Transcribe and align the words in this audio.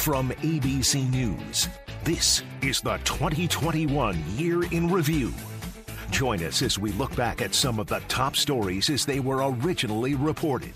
From 0.00 0.30
ABC 0.30 1.10
News, 1.10 1.68
this 2.04 2.42
is 2.62 2.80
the 2.80 2.96
2021 3.04 4.24
Year 4.34 4.64
in 4.72 4.90
Review. 4.90 5.30
Join 6.10 6.42
us 6.42 6.62
as 6.62 6.78
we 6.78 6.90
look 6.92 7.14
back 7.14 7.42
at 7.42 7.54
some 7.54 7.78
of 7.78 7.86
the 7.86 8.00
top 8.08 8.34
stories 8.34 8.88
as 8.88 9.04
they 9.04 9.20
were 9.20 9.42
originally 9.46 10.14
reported. 10.14 10.72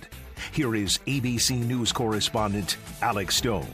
Here 0.53 0.75
is 0.75 0.99
ABC 1.07 1.65
News 1.65 1.91
correspondent 1.91 2.77
Alex 3.01 3.37
Stone. 3.37 3.67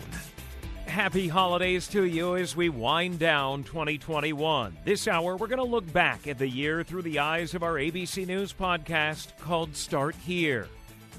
Happy 0.87 1.27
holidays 1.27 1.89
to 1.89 2.05
you 2.05 2.37
as 2.37 2.55
we 2.55 2.69
wind 2.69 3.19
down 3.19 3.65
2021. 3.65 4.77
This 4.85 5.09
hour, 5.09 5.37
we're 5.37 5.49
going 5.49 5.59
to 5.59 5.65
look 5.65 5.93
back 5.93 6.29
at 6.29 6.39
the 6.39 6.49
year 6.49 6.85
through 6.85 7.03
the 7.03 7.19
eyes 7.19 7.55
of 7.55 7.65
our 7.65 7.75
ABC 7.75 8.25
News 8.25 8.53
podcast 8.53 9.37
called 9.41 9.75
Start 9.75 10.15
Here. 10.15 10.69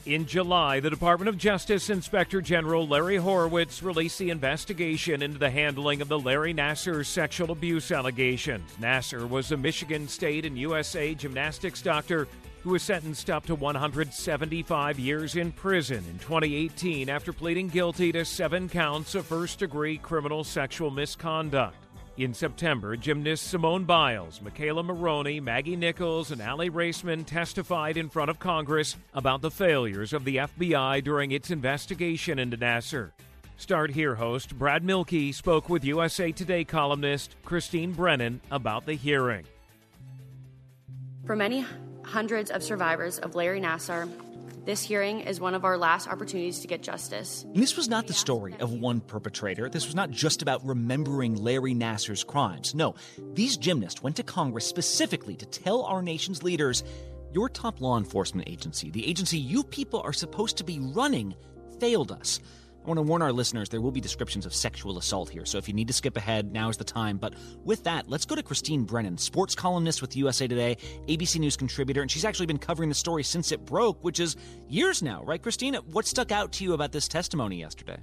In 0.07 0.25
July, 0.25 0.79
the 0.79 0.89
Department 0.89 1.29
of 1.29 1.37
Justice 1.37 1.91
Inspector 1.91 2.41
General 2.41 2.87
Larry 2.87 3.17
Horowitz 3.17 3.83
released 3.83 4.17
the 4.17 4.31
investigation 4.31 5.21
into 5.21 5.37
the 5.37 5.51
handling 5.51 6.01
of 6.01 6.07
the 6.07 6.17
Larry 6.17 6.55
Nassar 6.55 7.05
sexual 7.05 7.51
abuse 7.51 7.91
allegations. 7.91 8.67
Nassar 8.81 9.29
was 9.29 9.51
a 9.51 9.57
Michigan 9.57 10.07
State 10.07 10.43
and 10.43 10.57
USA 10.57 11.13
gymnastics 11.13 11.83
doctor 11.83 12.27
who 12.63 12.71
was 12.71 12.81
sentenced 12.81 13.29
up 13.29 13.45
to 13.45 13.53
175 13.53 14.97
years 14.97 15.35
in 15.35 15.51
prison 15.51 16.03
in 16.09 16.17
2018 16.17 17.07
after 17.07 17.31
pleading 17.31 17.67
guilty 17.67 18.11
to 18.11 18.25
seven 18.25 18.67
counts 18.67 19.13
of 19.13 19.23
first 19.27 19.59
degree 19.59 19.99
criminal 19.99 20.43
sexual 20.43 20.89
misconduct. 20.89 21.75
In 22.17 22.33
September, 22.33 22.97
gymnasts 22.97 23.47
Simone 23.47 23.85
Biles, 23.85 24.39
McKayla 24.39 24.83
Maroney, 24.83 25.39
Maggie 25.39 25.77
Nichols, 25.77 26.31
and 26.31 26.41
Aly 26.41 26.69
Raisman 26.69 27.25
testified 27.25 27.95
in 27.95 28.09
front 28.09 28.29
of 28.29 28.37
Congress 28.37 28.97
about 29.13 29.41
the 29.41 29.49
failures 29.49 30.11
of 30.11 30.25
the 30.25 30.35
FBI 30.35 31.03
during 31.03 31.31
its 31.31 31.51
investigation 31.51 32.37
into 32.37 32.57
Nassar. 32.57 33.11
Start 33.55 33.91
Here 33.91 34.15
host 34.15 34.57
Brad 34.57 34.83
Mielke 34.83 35.33
spoke 35.33 35.69
with 35.69 35.85
USA 35.85 36.31
Today 36.31 36.65
columnist 36.65 37.35
Christine 37.45 37.93
Brennan 37.93 38.41
about 38.51 38.85
the 38.85 38.95
hearing. 38.95 39.45
For 41.25 41.35
many 41.35 41.65
hundreds 42.03 42.51
of 42.51 42.61
survivors 42.61 43.19
of 43.19 43.35
Larry 43.35 43.61
Nassar, 43.61 44.09
this 44.65 44.83
hearing 44.83 45.21
is 45.21 45.39
one 45.39 45.55
of 45.55 45.65
our 45.65 45.77
last 45.77 46.07
opportunities 46.07 46.59
to 46.59 46.67
get 46.67 46.83
justice. 46.83 47.45
This 47.53 47.75
was 47.75 47.87
not 47.89 48.07
the 48.07 48.13
story 48.13 48.55
of 48.59 48.71
one 48.71 48.99
perpetrator. 48.99 49.69
This 49.69 49.85
was 49.85 49.95
not 49.95 50.11
just 50.11 50.41
about 50.41 50.65
remembering 50.65 51.35
Larry 51.35 51.73
Nassar's 51.73 52.23
crimes. 52.23 52.75
No, 52.75 52.95
these 53.33 53.57
gymnasts 53.57 54.03
went 54.03 54.17
to 54.17 54.23
Congress 54.23 54.67
specifically 54.67 55.35
to 55.35 55.45
tell 55.45 55.83
our 55.83 56.01
nation's 56.01 56.43
leaders 56.43 56.83
your 57.33 57.49
top 57.49 57.81
law 57.81 57.97
enforcement 57.97 58.49
agency, 58.49 58.91
the 58.91 59.07
agency 59.07 59.37
you 59.37 59.63
people 59.63 60.01
are 60.01 60.13
supposed 60.13 60.57
to 60.57 60.63
be 60.63 60.79
running, 60.79 61.33
failed 61.79 62.11
us. 62.11 62.39
I 62.83 62.87
want 62.87 62.97
to 62.97 63.03
warn 63.03 63.21
our 63.21 63.31
listeners 63.31 63.69
there 63.69 63.79
will 63.79 63.91
be 63.91 64.01
descriptions 64.01 64.47
of 64.47 64.55
sexual 64.55 64.97
assault 64.97 65.29
here, 65.29 65.45
so 65.45 65.59
if 65.59 65.67
you 65.67 65.73
need 65.73 65.87
to 65.87 65.93
skip 65.93 66.17
ahead, 66.17 66.51
now 66.51 66.67
is 66.67 66.77
the 66.77 66.83
time. 66.83 67.17
But 67.17 67.35
with 67.63 67.83
that, 67.83 68.09
let's 68.09 68.25
go 68.25 68.33
to 68.33 68.41
Christine 68.41 68.85
Brennan, 68.85 69.19
sports 69.19 69.53
columnist 69.53 70.01
with 70.01 70.15
USA 70.15 70.47
Today, 70.47 70.77
ABC 71.07 71.39
News 71.39 71.55
contributor, 71.55 72.01
and 72.01 72.09
she's 72.09 72.25
actually 72.25 72.47
been 72.47 72.57
covering 72.57 72.89
the 72.89 72.95
story 72.95 73.21
since 73.21 73.51
it 73.51 73.65
broke, 73.65 74.03
which 74.03 74.19
is 74.19 74.35
years 74.67 75.03
now, 75.03 75.23
right, 75.23 75.39
Christine? 75.41 75.75
What 75.75 76.07
stuck 76.07 76.31
out 76.31 76.53
to 76.53 76.63
you 76.63 76.73
about 76.73 76.91
this 76.91 77.07
testimony 77.07 77.59
yesterday? 77.59 77.97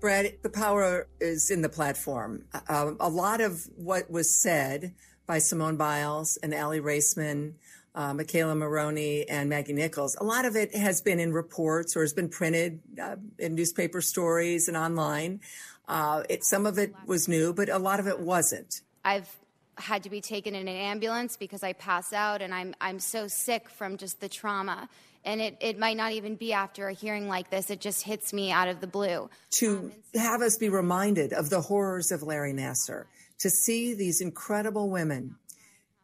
Brad, 0.00 0.34
the 0.42 0.50
power 0.50 1.08
is 1.18 1.50
in 1.50 1.62
the 1.62 1.68
platform. 1.68 2.44
Uh, 2.68 2.92
a 3.00 3.08
lot 3.08 3.40
of 3.40 3.68
what 3.74 4.08
was 4.08 4.40
said 4.40 4.94
by 5.26 5.38
Simone 5.38 5.76
Biles 5.76 6.38
and 6.40 6.54
Aly 6.54 6.80
Raisman 6.80 7.54
uh, 7.94 8.12
McKayla 8.12 8.56
Maroney 8.56 9.28
and 9.28 9.48
Maggie 9.48 9.72
Nichols. 9.72 10.16
A 10.20 10.24
lot 10.24 10.44
of 10.44 10.56
it 10.56 10.74
has 10.74 11.00
been 11.00 11.20
in 11.20 11.32
reports 11.32 11.96
or 11.96 12.00
has 12.00 12.12
been 12.12 12.28
printed 12.28 12.80
uh, 13.00 13.16
in 13.38 13.54
newspaper 13.54 14.00
stories 14.00 14.68
and 14.68 14.76
online. 14.76 15.40
Uh, 15.86 16.22
it, 16.28 16.44
some 16.44 16.66
of 16.66 16.78
it 16.78 16.92
was 17.06 17.28
new, 17.28 17.52
but 17.52 17.68
a 17.68 17.78
lot 17.78 18.00
of 18.00 18.06
it 18.06 18.18
wasn't. 18.18 18.80
I've 19.04 19.28
had 19.76 20.02
to 20.04 20.10
be 20.10 20.20
taken 20.20 20.54
in 20.54 20.68
an 20.68 20.76
ambulance 20.76 21.36
because 21.36 21.62
I 21.62 21.72
pass 21.72 22.12
out 22.12 22.42
and 22.42 22.54
I'm, 22.54 22.74
I'm 22.80 22.98
so 22.98 23.26
sick 23.28 23.68
from 23.68 23.96
just 23.96 24.20
the 24.20 24.28
trauma. 24.28 24.88
And 25.24 25.40
it, 25.40 25.56
it 25.60 25.78
might 25.78 25.96
not 25.96 26.12
even 26.12 26.36
be 26.36 26.52
after 26.52 26.88
a 26.88 26.92
hearing 26.92 27.28
like 27.28 27.50
this. 27.50 27.70
It 27.70 27.80
just 27.80 28.02
hits 28.02 28.32
me 28.32 28.50
out 28.50 28.68
of 28.68 28.80
the 28.80 28.86
blue. 28.86 29.30
To 29.58 29.78
um, 29.78 29.92
have 30.14 30.42
us 30.42 30.56
be 30.58 30.68
reminded 30.68 31.32
of 31.32 31.48
the 31.48 31.60
horrors 31.60 32.12
of 32.12 32.22
Larry 32.22 32.52
Nassar, 32.52 33.04
to 33.40 33.50
see 33.50 33.94
these 33.94 34.20
incredible 34.20 34.90
women 34.90 35.36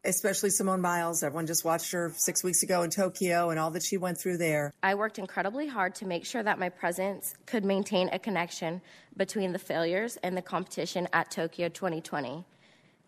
especially 0.05 0.51
Simone 0.51 0.83
Biles. 0.83 1.23
Everyone 1.23 1.47
just 1.47 1.65
watched 1.65 1.93
her 1.93 2.13
six 2.17 2.43
weeks 2.43 2.63
ago 2.63 2.83
in 2.83 2.91
Tokyo 2.91 3.51
and 3.51 3.59
all 3.59 3.71
that 3.73 3.83
she 3.83 3.97
went 3.97 4.19
through 4.19 4.39
there. 4.39 4.73
I 4.83 4.95
worked 4.95 5.19
incredibly 5.19 5.67
hard 5.67 5.95
to 5.97 6.07
make 6.07 6.25
sure 6.25 6.43
that 6.43 6.59
my 6.59 6.69
presence 6.69 7.35
could 7.47 7.65
maintain 7.65 8.09
a 8.13 8.19
connection 8.19 8.81
between 9.17 9.53
the 9.53 9.59
failures 9.59 10.17
and 10.23 10.37
the 10.37 10.43
competition 10.43 11.09
at 11.13 11.31
Tokyo 11.31 11.69
2020. 11.69 12.45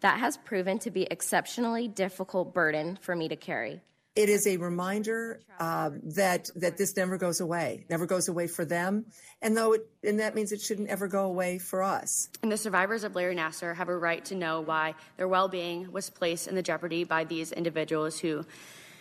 That 0.01 0.19
has 0.19 0.37
proven 0.37 0.79
to 0.81 0.91
be 0.91 1.07
exceptionally 1.11 1.89
difficult 1.89 2.53
burden 2.53 2.99
for 3.01 3.15
me 3.15 3.29
to 3.29 3.37
carry 3.37 3.81
it 4.15 4.29
is 4.29 4.47
a 4.47 4.57
reminder 4.59 5.41
uh, 5.59 5.91
that 6.03 6.51
that 6.57 6.77
this 6.77 6.97
never 6.97 7.17
goes 7.17 7.41
away, 7.41 7.87
never 7.89 8.07
goes 8.07 8.29
away 8.29 8.47
for 8.47 8.65
them, 8.65 9.07
and 9.41 9.57
though 9.57 9.73
it, 9.73 9.87
and 10.05 10.21
that 10.21 10.35
means 10.35 10.53
it 10.53 10.61
shouldn't 10.61 10.89
ever 10.89 11.09
go 11.09 11.25
away 11.25 11.59
for 11.59 11.83
us. 11.83 12.29
And 12.43 12.53
the 12.53 12.57
survivors 12.57 13.05
of 13.05 13.15
Larry 13.15 13.35
Nassar 13.35 13.75
have 13.75 13.89
a 13.89 13.97
right 13.97 14.25
to 14.27 14.35
know 14.35 14.61
why 14.61 14.95
their 15.17 15.29
well-being 15.29 15.91
was 15.93 16.11
placed 16.11 16.47
in 16.47 16.55
the 16.55 16.63
jeopardy 16.63 17.05
by 17.05 17.25
these 17.25 17.53
individuals 17.53 18.19
who 18.19 18.45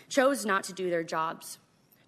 chose 0.08 0.46
not 0.46 0.64
to 0.66 0.74
do 0.74 0.90
their 0.90 1.04
jobs. 1.04 1.58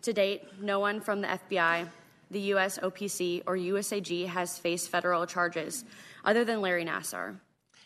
To 0.04 0.14
date, 0.14 0.44
no 0.62 0.80
one 0.80 1.02
from 1.02 1.22
the 1.22 1.28
FBI, 1.28 1.88
the 2.32 2.40
U.S. 2.40 2.78
OPC, 2.80 3.44
or 3.46 3.56
USAG 3.56 4.28
has 4.28 4.58
faced 4.58 4.90
federal 4.90 5.26
charges 5.26 5.84
other 6.26 6.44
than 6.46 6.62
Larry 6.62 6.86
Nassar. 6.86 7.38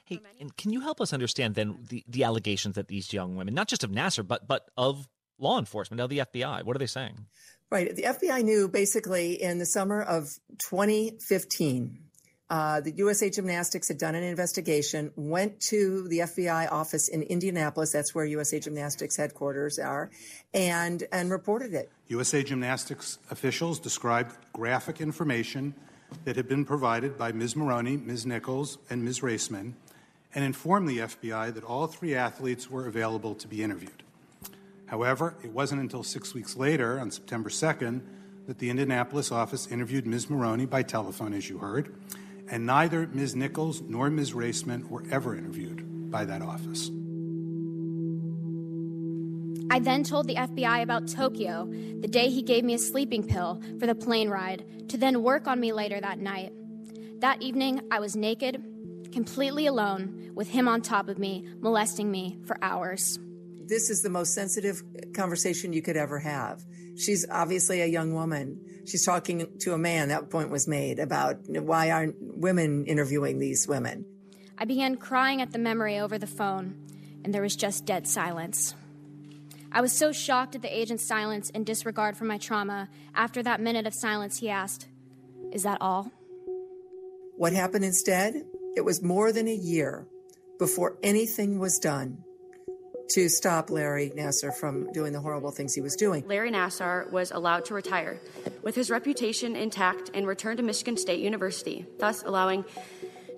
Hey, 0.07 0.21
and 0.39 0.55
can 0.55 0.71
you 0.71 0.79
help 0.79 1.01
us 1.01 1.11
understand 1.11 1.55
then 1.55 1.79
the, 1.89 2.01
the 2.07 2.23
allegations 2.23 2.75
that 2.75 2.87
these 2.87 3.11
young 3.11 3.35
women, 3.35 3.53
not 3.53 3.67
just 3.67 3.83
of 3.83 3.91
Nassar, 3.91 4.25
but 4.25 4.47
but 4.47 4.69
of 4.77 5.05
law 5.37 5.59
enforcement, 5.59 5.99
of 5.99 6.09
the 6.09 6.19
FBI, 6.19 6.63
what 6.63 6.75
are 6.75 6.79
they 6.79 6.85
saying? 6.85 7.25
Right. 7.69 7.93
The 7.93 8.03
FBI 8.03 8.43
knew 8.43 8.69
basically 8.69 9.41
in 9.41 9.57
the 9.57 9.65
summer 9.65 10.01
of 10.01 10.39
2015. 10.59 11.99
Uh, 12.49 12.79
the 12.79 12.91
USA 12.91 13.29
Gymnastics 13.29 13.89
had 13.89 13.97
done 13.97 14.15
an 14.15 14.23
investigation, 14.23 15.11
went 15.17 15.59
to 15.59 16.07
the 16.07 16.19
FBI 16.19 16.71
office 16.71 17.09
in 17.09 17.23
Indianapolis, 17.23 17.91
that's 17.91 18.15
where 18.15 18.23
USA 18.23 18.61
Gymnastics 18.61 19.17
headquarters 19.17 19.77
are, 19.77 20.09
and, 20.53 21.03
and 21.11 21.29
reported 21.29 21.73
it. 21.73 21.91
USA 22.07 22.43
Gymnastics 22.43 23.19
officials 23.31 23.81
described 23.81 24.37
graphic 24.53 25.01
information 25.01 25.75
that 26.23 26.37
had 26.37 26.47
been 26.47 26.63
provided 26.63 27.17
by 27.17 27.33
Ms. 27.33 27.57
Maroney, 27.57 27.97
Ms. 27.97 28.25
Nichols, 28.25 28.77
and 28.89 29.03
Ms. 29.03 29.19
Raisman 29.19 29.73
and 30.33 30.43
informed 30.43 30.87
the 30.89 30.99
FBI 30.99 31.53
that 31.53 31.63
all 31.63 31.87
three 31.87 32.15
athletes 32.15 32.69
were 32.69 32.87
available 32.87 33.35
to 33.35 33.47
be 33.47 33.63
interviewed. 33.63 34.03
However, 34.87 35.35
it 35.43 35.51
wasn't 35.51 35.81
until 35.81 36.03
six 36.03 36.33
weeks 36.33 36.55
later, 36.55 36.99
on 36.99 37.11
September 37.11 37.49
2nd, 37.49 38.01
that 38.47 38.59
the 38.59 38.69
Indianapolis 38.69 39.31
office 39.31 39.67
interviewed 39.67 40.07
Ms. 40.07 40.29
Maroney 40.29 40.65
by 40.65 40.83
telephone, 40.83 41.33
as 41.33 41.49
you 41.49 41.57
heard, 41.57 41.93
and 42.49 42.65
neither 42.65 43.07
Ms. 43.07 43.35
Nichols 43.35 43.81
nor 43.81 44.09
Ms. 44.09 44.31
Raisman 44.31 44.89
were 44.89 45.03
ever 45.11 45.35
interviewed 45.35 46.09
by 46.09 46.23
that 46.23 46.41
office. 46.41 46.89
I 49.69 49.79
then 49.79 50.03
told 50.03 50.27
the 50.27 50.35
FBI 50.35 50.81
about 50.81 51.09
Tokyo 51.09 51.65
the 51.99 52.07
day 52.07 52.29
he 52.29 52.41
gave 52.41 52.63
me 52.63 52.73
a 52.73 52.79
sleeping 52.79 53.27
pill 53.27 53.61
for 53.79 53.85
the 53.85 53.95
plane 53.95 54.29
ride 54.29 54.89
to 54.89 54.97
then 54.97 55.23
work 55.23 55.45
on 55.45 55.59
me 55.59 55.73
later 55.73 55.99
that 55.99 56.19
night. 56.19 56.53
That 57.19 57.41
evening, 57.41 57.81
I 57.91 57.99
was 57.99 58.15
naked, 58.15 58.63
completely 59.11 59.65
alone 59.65 60.31
with 60.35 60.49
him 60.49 60.67
on 60.67 60.81
top 60.81 61.09
of 61.09 61.17
me, 61.17 61.47
molesting 61.59 62.09
me 62.11 62.37
for 62.45 62.57
hours. 62.61 63.19
This 63.65 63.89
is 63.89 64.01
the 64.01 64.09
most 64.09 64.33
sensitive 64.33 64.81
conversation 65.13 65.73
you 65.73 65.81
could 65.81 65.97
ever 65.97 66.19
have. 66.19 66.63
She's 66.97 67.25
obviously 67.29 67.81
a 67.81 67.85
young 67.85 68.13
woman. 68.13 68.59
She's 68.85 69.05
talking 69.05 69.47
to 69.59 69.73
a 69.73 69.77
man. 69.77 70.09
That 70.09 70.29
point 70.29 70.49
was 70.49 70.67
made 70.67 70.99
about 70.99 71.39
why 71.47 71.91
aren't 71.91 72.15
women 72.19 72.85
interviewing 72.85 73.39
these 73.39 73.67
women? 73.67 74.05
I 74.57 74.65
began 74.65 74.95
crying 74.95 75.41
at 75.41 75.51
the 75.51 75.59
memory 75.59 75.99
over 75.99 76.17
the 76.17 76.27
phone, 76.27 76.75
and 77.23 77.33
there 77.33 77.41
was 77.41 77.55
just 77.55 77.85
dead 77.85 78.07
silence. 78.07 78.73
I 79.71 79.81
was 79.81 79.91
so 79.91 80.11
shocked 80.11 80.55
at 80.55 80.61
the 80.61 80.75
agent's 80.75 81.05
silence 81.05 81.51
and 81.53 81.65
disregard 81.65 82.17
for 82.17 82.23
my 82.23 82.37
trauma. 82.37 82.89
After 83.13 83.43
that 83.43 83.59
minute 83.59 83.85
of 83.85 83.93
silence, 83.93 84.39
he 84.39 84.49
asked, 84.49 84.87
Is 85.51 85.63
that 85.63 85.77
all? 85.81 86.11
What 87.35 87.53
happened 87.53 87.85
instead? 87.85 88.45
It 88.77 88.85
was 88.85 89.01
more 89.01 89.31
than 89.31 89.47
a 89.47 89.55
year 89.55 90.05
before 90.59 90.99
anything 91.01 91.57
was 91.57 91.79
done 91.79 92.23
to 93.09 93.27
stop 93.27 93.71
Larry 93.71 94.11
Nassar 94.11 94.53
from 94.53 94.93
doing 94.93 95.13
the 95.13 95.19
horrible 95.19 95.49
things 95.49 95.73
he 95.73 95.81
was 95.81 95.95
doing. 95.95 96.23
Larry 96.27 96.51
Nassar 96.51 97.11
was 97.11 97.31
allowed 97.31 97.65
to 97.65 97.73
retire 97.73 98.21
with 98.61 98.75
his 98.75 98.91
reputation 98.91 99.55
intact 99.55 100.11
and 100.13 100.27
return 100.27 100.57
to 100.57 100.63
Michigan 100.63 100.95
State 100.95 101.21
University, 101.21 101.87
thus 101.97 102.21
allowing 102.21 102.65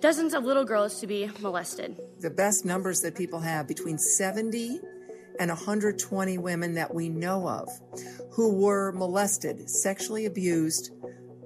dozens 0.02 0.34
of 0.34 0.44
little 0.44 0.66
girls 0.66 1.00
to 1.00 1.06
be 1.06 1.30
molested. 1.40 1.98
The 2.18 2.28
best 2.28 2.66
numbers 2.66 3.00
that 3.00 3.14
people 3.14 3.40
have 3.40 3.66
between 3.66 3.96
70 3.96 4.78
and 5.38 5.48
120 5.48 6.36
women 6.36 6.74
that 6.74 6.94
we 6.94 7.08
know 7.08 7.48
of 7.48 7.66
who 8.32 8.52
were 8.52 8.92
molested, 8.92 9.70
sexually 9.70 10.26
abused 10.26 10.90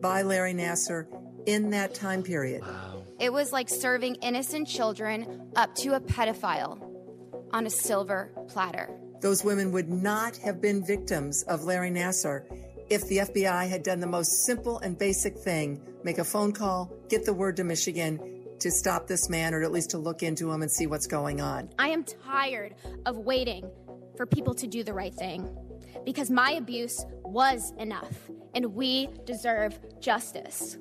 by 0.03 0.23
Larry 0.23 0.53
Nassar 0.53 1.07
in 1.47 1.71
that 1.71 1.95
time 1.95 2.25
period. 2.25 2.65
It 3.25 3.33
was 3.33 3.55
like 3.55 3.71
serving 3.71 4.17
innocent 4.17 4.69
children 4.69 5.51
up 5.57 5.75
to 5.77 5.95
a 5.95 6.01
pedophile 6.01 6.79
on 7.55 7.65
a 7.65 7.71
silver 7.71 8.31
platter. 8.49 8.91
Those 9.23 9.43
women 9.43 9.73
would 9.73 9.89
not 9.89 10.37
have 10.37 10.61
been 10.61 10.85
victims 10.85 11.43
of 11.45 11.65
Larry 11.65 11.91
Nassar 11.91 12.45
if 12.91 13.01
the 13.09 13.17
FBI 13.17 13.67
had 13.67 13.83
done 13.83 14.01
the 14.01 14.07
most 14.07 14.45
simple 14.45 14.79
and 14.81 14.99
basic 14.99 15.39
thing 15.39 15.81
make 16.03 16.19
a 16.19 16.25
phone 16.25 16.53
call, 16.53 16.93
get 17.09 17.25
the 17.25 17.33
word 17.33 17.57
to 17.57 17.65
Michigan 17.65 18.21
to 18.59 18.71
stop 18.71 19.07
this 19.07 19.31
man 19.31 19.55
or 19.55 19.63
at 19.63 19.73
least 19.73 19.89
to 19.93 19.99
look 19.99 20.23
into 20.23 20.53
him 20.53 20.61
and 20.61 20.71
see 20.71 20.87
what's 20.87 21.07
going 21.07 21.41
on. 21.41 21.71
I 21.79 21.89
am 21.89 22.05
tired 22.05 22.75
of 23.07 23.17
waiting 23.17 23.71
for 24.19 24.27
people 24.27 24.53
to 24.57 24.67
do 24.67 24.85
the 24.85 24.93
right 24.93 25.15
thing 25.15 25.49
because 26.05 26.31
my 26.31 26.51
abuse 26.51 27.03
was 27.23 27.73
enough 27.79 28.29
and 28.55 28.75
we 28.75 29.09
deserve 29.25 29.81
justice. 29.99 30.77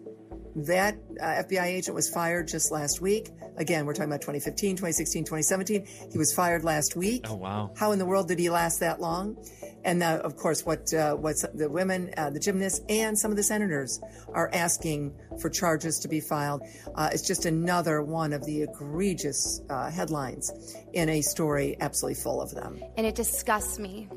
That 0.55 0.95
uh, 1.19 1.43
FBI 1.43 1.63
agent 1.63 1.95
was 1.95 2.09
fired 2.09 2.47
just 2.47 2.71
last 2.71 3.01
week. 3.01 3.29
Again, 3.57 3.85
we're 3.85 3.93
talking 3.93 4.09
about 4.09 4.21
2015, 4.21 4.75
2016, 4.75 5.23
2017. 5.23 6.11
He 6.11 6.17
was 6.17 6.33
fired 6.33 6.63
last 6.63 6.95
week. 6.95 7.25
Oh, 7.27 7.35
wow. 7.35 7.71
How 7.75 7.91
in 7.91 7.99
the 7.99 8.05
world 8.05 8.27
did 8.27 8.39
he 8.39 8.49
last 8.49 8.79
that 8.79 8.99
long? 9.01 9.37
And 9.83 10.01
uh, 10.03 10.21
of 10.23 10.37
course, 10.37 10.65
what 10.65 10.93
uh, 10.93 11.15
what 11.15 11.35
the 11.53 11.69
women, 11.69 12.13
uh, 12.17 12.29
the 12.29 12.39
gymnasts, 12.39 12.81
and 12.87 13.17
some 13.17 13.31
of 13.31 13.37
the 13.37 13.43
senators 13.43 13.99
are 14.29 14.49
asking 14.53 15.13
for 15.41 15.49
charges 15.49 15.99
to 15.99 16.07
be 16.07 16.19
filed. 16.19 16.61
Uh, 16.95 17.09
it's 17.11 17.27
just 17.27 17.45
another 17.45 18.01
one 18.01 18.31
of 18.31 18.45
the 18.45 18.61
egregious 18.61 19.61
uh, 19.69 19.89
headlines 19.89 20.51
in 20.93 21.09
a 21.09 21.21
story 21.21 21.75
absolutely 21.81 22.21
full 22.21 22.41
of 22.41 22.51
them. 22.51 22.79
And 22.95 23.05
it 23.05 23.15
disgusts 23.15 23.77
me 23.77 24.07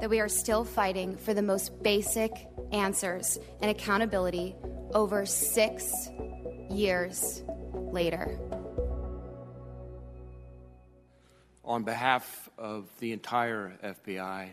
that 0.00 0.10
we 0.10 0.20
are 0.20 0.28
still 0.28 0.64
fighting 0.64 1.16
for 1.16 1.34
the 1.34 1.42
most 1.42 1.82
basic 1.82 2.32
answers 2.72 3.38
and 3.60 3.70
accountability 3.70 4.54
over 4.94 5.26
six 5.26 6.10
years 6.70 7.42
later. 7.72 8.38
On 11.64 11.84
behalf 11.84 12.48
of 12.56 12.88
the 12.98 13.12
entire 13.12 13.72
FBI, 13.84 14.48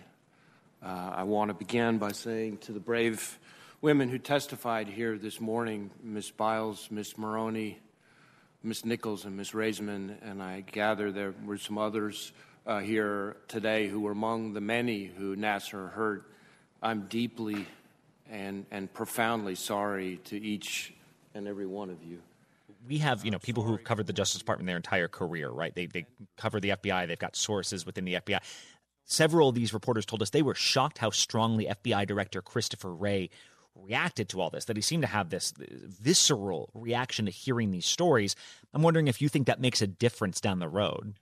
uh, 0.84 0.86
I 0.86 1.24
want 1.24 1.50
to 1.50 1.54
begin 1.54 1.98
by 1.98 2.12
saying 2.12 2.58
to 2.60 2.74
the 2.74 2.80
brave 2.80 3.40
women 3.82 4.10
who 4.10 4.18
testified 4.18 4.88
here 4.88 5.18
this 5.18 5.40
morning 5.40 5.92
Ms. 6.04 6.32
Biles, 6.32 6.90
Ms. 6.92 7.18
Maroney, 7.18 7.80
Ms. 8.64 8.84
Nichols, 8.84 9.26
and 9.26 9.38
Ms. 9.38 9.52
Raisman, 9.52 10.16
and 10.22 10.42
I 10.42 10.62
gather 10.62 11.12
there 11.12 11.34
were 11.46 11.58
some 11.58 11.78
others 11.78 12.34
uh, 12.66 12.80
here 12.80 13.38
today 13.48 13.88
who 13.88 14.00
were 14.02 14.12
among 14.12 14.54
the 14.54 14.62
many 14.62 15.06
who 15.06 15.36
Nassar 15.36 15.92
hurt. 15.92 16.30
I'm 16.82 17.08
deeply 17.08 17.66
and, 18.30 18.66
and 18.72 18.94
profoundly 18.94 19.56
sorry 19.56 20.20
to 20.26 20.42
each 20.42 20.94
and 21.34 21.48
every 21.48 21.68
one 21.68 21.90
of 21.90 22.04
you. 22.04 22.20
We 22.88 23.00
have, 23.00 23.26
you 23.26 23.32
know, 23.32 23.40
people 23.40 23.64
who've 23.64 23.84
covered 23.84 24.08
the 24.08 24.14
Justice 24.14 24.40
Department 24.40 24.68
their 24.68 24.78
entire 24.78 25.08
career, 25.08 25.50
right? 25.50 25.74
They, 25.74 25.88
they 25.88 26.06
cover 26.38 26.60
the 26.60 26.70
FBI, 26.70 27.08
they've 27.08 27.18
got 27.18 27.36
sources 27.36 27.86
within 27.86 28.06
the 28.06 28.14
FBI. 28.16 28.40
Several 29.06 29.50
of 29.50 29.56
these 29.56 29.74
reporters 29.74 30.06
told 30.06 30.22
us 30.22 30.30
they 30.30 30.42
were 30.42 30.56
shocked 30.56 31.00
how 31.00 31.10
strongly 31.10 31.66
FBI 31.66 32.08
Director 32.08 32.42
Christopher 32.42 32.94
Wray 32.94 33.30
reacted 33.76 34.30
to 34.30 34.42
all 34.42 34.50
this, 34.50 34.66
that 34.66 34.78
he 34.78 34.82
seemed 34.82 35.04
to 35.04 35.08
have 35.08 35.30
this 35.30 35.54
visceral 35.58 36.70
reaction 36.74 37.26
to 37.26 37.32
hearing 37.32 37.72
these 37.72 37.86
stories. 37.86 38.36
I'm 38.74 38.82
wondering 38.82 39.08
if 39.08 39.22
you 39.22 39.30
think 39.30 39.48
that 39.48 39.60
makes 39.60 39.82
a 39.82 39.88
difference 39.88 40.40
down 40.40 40.60
the 40.60 40.70
road. 40.70 41.16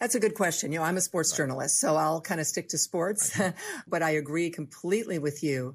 That's 0.00 0.14
a 0.14 0.20
good 0.20 0.34
question. 0.34 0.72
You 0.72 0.78
know, 0.78 0.84
I'm 0.84 0.96
a 0.96 1.00
sports 1.00 1.36
journalist, 1.36 1.80
so 1.80 1.96
I'll 1.96 2.20
kind 2.20 2.40
of 2.40 2.46
stick 2.46 2.68
to 2.70 2.78
sports, 2.78 3.40
but 3.86 4.02
I 4.02 4.10
agree 4.10 4.50
completely 4.50 5.18
with 5.18 5.42
you 5.42 5.74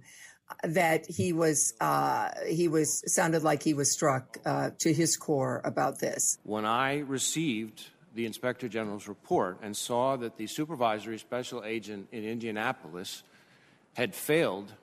that 0.64 1.06
he 1.08 1.34
was 1.34 1.74
uh, 1.80 2.30
he 2.48 2.68
was 2.68 3.04
sounded 3.12 3.44
like 3.44 3.64
he 3.64 3.74
was 3.74 3.92
struck 3.92 4.38
uh, 4.46 4.72
to 4.80 4.94
his 4.94 5.16
core 5.18 5.62
about 5.64 6.00
this. 6.00 6.38
When 6.44 6.66
I 6.66 7.00
received 7.00 7.88
the 8.16 8.26
Inspector 8.26 8.68
General's 8.68 9.08
report 9.08 9.60
and 9.62 9.76
saw 9.76 10.16
that 10.18 10.38
the 10.38 10.48
supervisory 10.48 11.18
special 11.18 11.64
agent 11.64 12.08
in 12.12 12.24
Indianapolis 12.24 13.24
had 13.94 14.16
failed 14.16 14.74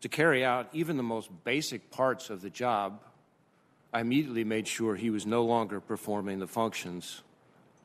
to 0.00 0.08
carry 0.08 0.44
out 0.44 0.68
even 0.72 0.96
the 0.96 1.02
most 1.02 1.30
basic 1.44 1.90
parts 1.90 2.30
of 2.30 2.42
the 2.42 2.50
job, 2.50 3.00
I 3.92 4.00
immediately 4.00 4.44
made 4.44 4.66
sure 4.66 4.96
he 4.96 5.10
was 5.10 5.26
no 5.26 5.44
longer 5.44 5.80
performing 5.80 6.38
the 6.38 6.46
functions 6.46 7.22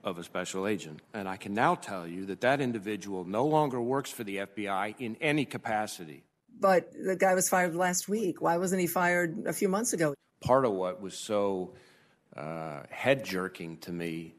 of 0.03 0.17
a 0.19 0.23
special 0.23 0.67
agent. 0.67 1.01
And 1.13 1.27
I 1.27 1.35
can 1.35 1.53
now 1.53 1.75
tell 1.75 2.07
you 2.07 2.25
that 2.27 2.41
that 2.41 2.61
individual 2.61 3.25
no 3.25 3.45
longer 3.45 3.81
works 3.81 4.11
for 4.11 4.23
the 4.23 4.37
FBI 4.37 4.95
in 4.99 5.17
any 5.19 5.45
capacity. 5.45 6.23
But 6.59 6.91
the 6.93 7.15
guy 7.15 7.33
was 7.33 7.49
fired 7.49 7.75
last 7.75 8.07
week. 8.07 8.41
Why 8.41 8.57
wasn't 8.57 8.81
he 8.81 8.87
fired 8.87 9.45
a 9.45 9.53
few 9.53 9.67
months 9.67 9.93
ago? 9.93 10.13
Part 10.41 10.65
of 10.65 10.71
what 10.71 11.01
was 11.01 11.17
so 11.17 11.73
uh, 12.35 12.83
head 12.89 13.25
jerking 13.25 13.77
to 13.77 13.91
me 13.91 14.35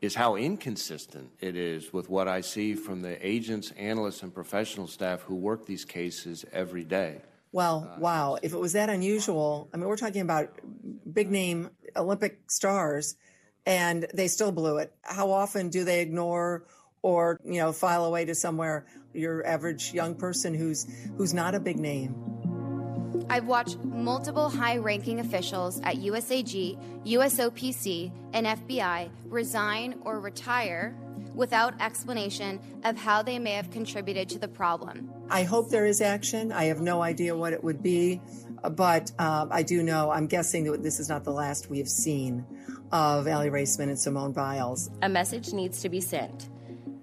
is 0.00 0.14
how 0.14 0.36
inconsistent 0.36 1.30
it 1.40 1.56
is 1.56 1.92
with 1.92 2.08
what 2.08 2.28
I 2.28 2.40
see 2.40 2.74
from 2.74 3.02
the 3.02 3.26
agents, 3.26 3.72
analysts, 3.72 4.22
and 4.22 4.32
professional 4.32 4.86
staff 4.86 5.22
who 5.22 5.34
work 5.34 5.66
these 5.66 5.84
cases 5.84 6.44
every 6.52 6.84
day. 6.84 7.22
Well, 7.52 7.90
uh, 7.90 8.00
wow. 8.00 8.38
If 8.42 8.52
it 8.52 8.58
was 8.58 8.74
that 8.74 8.90
unusual, 8.90 9.68
I 9.72 9.78
mean, 9.78 9.88
we're 9.88 9.96
talking 9.96 10.20
about 10.20 10.58
big 11.10 11.30
name 11.30 11.70
Olympic 11.96 12.38
stars, 12.50 13.16
and 13.64 14.06
they 14.12 14.28
still 14.28 14.52
blew 14.52 14.76
it. 14.78 14.92
How 15.02 15.30
often 15.30 15.70
do 15.70 15.84
they 15.84 16.00
ignore 16.00 16.66
or, 17.02 17.38
you 17.44 17.60
know, 17.60 17.72
file 17.72 18.04
away 18.04 18.24
to 18.24 18.34
somewhere 18.34 18.86
your 19.12 19.46
average 19.46 19.92
young 19.92 20.14
person 20.14 20.54
who's 20.54 20.86
who's 21.16 21.32
not 21.32 21.54
a 21.54 21.60
big 21.60 21.78
name. 21.78 22.14
I've 23.28 23.46
watched 23.46 23.78
multiple 23.84 24.48
high 24.48 24.76
ranking 24.76 25.20
officials 25.20 25.80
at 25.82 25.96
USAG, 25.96 27.04
USOPC, 27.04 28.12
and 28.32 28.46
FBI 28.46 29.10
resign 29.24 30.00
or 30.04 30.20
retire 30.20 30.94
without 31.34 31.74
explanation 31.80 32.60
of 32.84 32.96
how 32.96 33.22
they 33.22 33.38
may 33.38 33.52
have 33.52 33.70
contributed 33.70 34.28
to 34.30 34.38
the 34.38 34.48
problem. 34.48 35.10
I 35.28 35.42
hope 35.42 35.70
there 35.70 35.86
is 35.86 36.00
action. 36.00 36.52
I 36.52 36.64
have 36.64 36.80
no 36.80 37.02
idea 37.02 37.36
what 37.36 37.52
it 37.52 37.62
would 37.62 37.82
be, 37.82 38.20
but 38.72 39.12
uh, 39.18 39.46
I 39.50 39.62
do 39.62 39.82
know, 39.82 40.10
I'm 40.10 40.26
guessing 40.26 40.64
that 40.64 40.82
this 40.82 41.00
is 41.00 41.08
not 41.08 41.24
the 41.24 41.32
last 41.32 41.68
we 41.68 41.78
have 41.78 41.88
seen 41.88 42.44
of 42.92 43.26
Aly 43.26 43.50
Raisman 43.50 43.84
and 43.84 43.98
Simone 43.98 44.32
Biles. 44.32 44.90
A 45.02 45.08
message 45.08 45.52
needs 45.52 45.80
to 45.82 45.88
be 45.88 46.00
sent. 46.00 46.48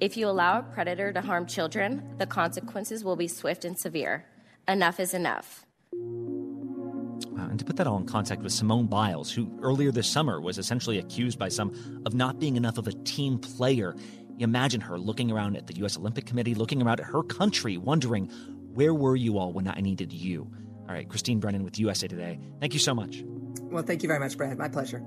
If 0.03 0.17
you 0.17 0.27
allow 0.27 0.60
a 0.60 0.63
predator 0.63 1.13
to 1.13 1.22
harm 1.22 1.45
children, 1.45 2.03
the 2.17 2.25
consequences 2.25 3.05
will 3.05 3.15
be 3.15 3.29
swift 3.29 3.63
and 3.63 3.79
severe. 3.79 4.25
Enough 4.67 5.00
is 5.00 5.13
enough. 5.13 5.65
Wow, 5.93 7.48
and 7.50 7.57
to 7.57 7.63
put 7.63 7.77
that 7.77 7.88
all 7.88 7.95
in 8.00 8.05
context 8.05 8.43
with 8.43 8.51
Simone 8.51 8.88
Biles, 8.88 9.31
who 9.31 9.50
earlier 9.62 9.93
this 9.93 10.10
summer 10.10 10.41
was 10.41 10.57
essentially 10.57 10.98
accused 10.98 11.39
by 11.39 11.48
some 11.48 12.01
of 12.05 12.13
not 12.13 12.38
being 12.38 12.57
enough 12.57 12.77
of 12.77 12.86
a 12.86 12.91
team 12.91 13.39
player. 13.39 13.95
Imagine 14.39 14.81
her 14.81 15.00
looking 15.00 15.31
around 15.31 15.55
at 15.55 15.67
the 15.67 15.75
U.S. 15.77 15.95
Olympic 15.95 16.25
Committee, 16.25 16.53
looking 16.53 16.81
around 16.81 17.00
at 17.00 17.05
her 17.05 17.24
country, 17.24 17.77
wondering, 17.77 18.29
where 18.74 18.93
were 18.93 19.15
you 19.15 19.38
all 19.38 19.53
when 19.53 19.69
I 19.69 19.79
needed 19.79 20.12
you? 20.12 20.51
All 20.81 20.93
right, 20.93 21.07
Christine 21.07 21.39
Brennan 21.39 21.63
with 21.63 21.79
USA 21.79 22.10
Today. 22.10 22.41
Thank 22.60 22.74
you 22.74 22.79
so 22.79 22.93
much. 22.93 23.24
Well, 23.62 23.83
thank 23.83 24.03
you 24.03 24.10
very 24.10 24.19
much, 24.19 24.36
Brad. 24.36 24.57
My 24.57 24.67
pleasure. 24.67 25.01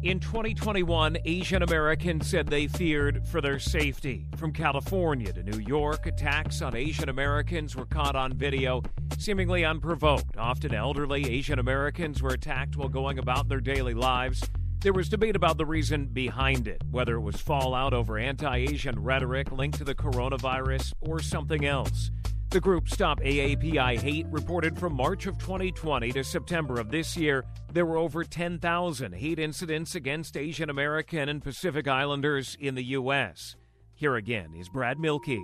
In 0.00 0.20
2021, 0.20 1.18
Asian 1.24 1.64
Americans 1.64 2.28
said 2.28 2.46
they 2.46 2.68
feared 2.68 3.26
for 3.26 3.40
their 3.40 3.58
safety. 3.58 4.28
From 4.36 4.52
California 4.52 5.32
to 5.32 5.42
New 5.42 5.58
York, 5.58 6.06
attacks 6.06 6.62
on 6.62 6.76
Asian 6.76 7.08
Americans 7.08 7.74
were 7.74 7.84
caught 7.84 8.14
on 8.14 8.32
video, 8.34 8.80
seemingly 9.18 9.64
unprovoked. 9.64 10.36
Often 10.36 10.72
elderly 10.72 11.28
Asian 11.28 11.58
Americans 11.58 12.22
were 12.22 12.30
attacked 12.30 12.76
while 12.76 12.88
going 12.88 13.18
about 13.18 13.48
their 13.48 13.60
daily 13.60 13.92
lives. 13.92 14.40
There 14.82 14.92
was 14.92 15.08
debate 15.08 15.34
about 15.34 15.58
the 15.58 15.66
reason 15.66 16.06
behind 16.06 16.68
it, 16.68 16.80
whether 16.88 17.16
it 17.16 17.22
was 17.22 17.40
fallout 17.40 17.92
over 17.92 18.18
anti 18.18 18.56
Asian 18.56 19.02
rhetoric 19.02 19.50
linked 19.50 19.78
to 19.78 19.84
the 19.84 19.96
coronavirus 19.96 20.92
or 21.00 21.18
something 21.18 21.64
else. 21.64 22.12
The 22.50 22.60
group 22.60 22.88
Stop 22.88 23.20
AAPI 23.20 24.00
Hate 24.00 24.26
reported 24.30 24.78
from 24.78 24.94
March 24.94 25.26
of 25.26 25.36
2020 25.36 26.12
to 26.12 26.24
September 26.24 26.80
of 26.80 26.90
this 26.90 27.14
year 27.14 27.44
there 27.74 27.84
were 27.84 27.98
over 27.98 28.24
10,000 28.24 29.12
hate 29.12 29.38
incidents 29.38 29.94
against 29.94 30.34
Asian 30.34 30.70
American 30.70 31.28
and 31.28 31.42
Pacific 31.42 31.86
Islanders 31.86 32.56
in 32.58 32.74
the 32.74 32.84
U.S. 32.84 33.54
Here 33.94 34.16
again 34.16 34.54
is 34.58 34.70
Brad 34.70 34.98
Mielke. 34.98 35.38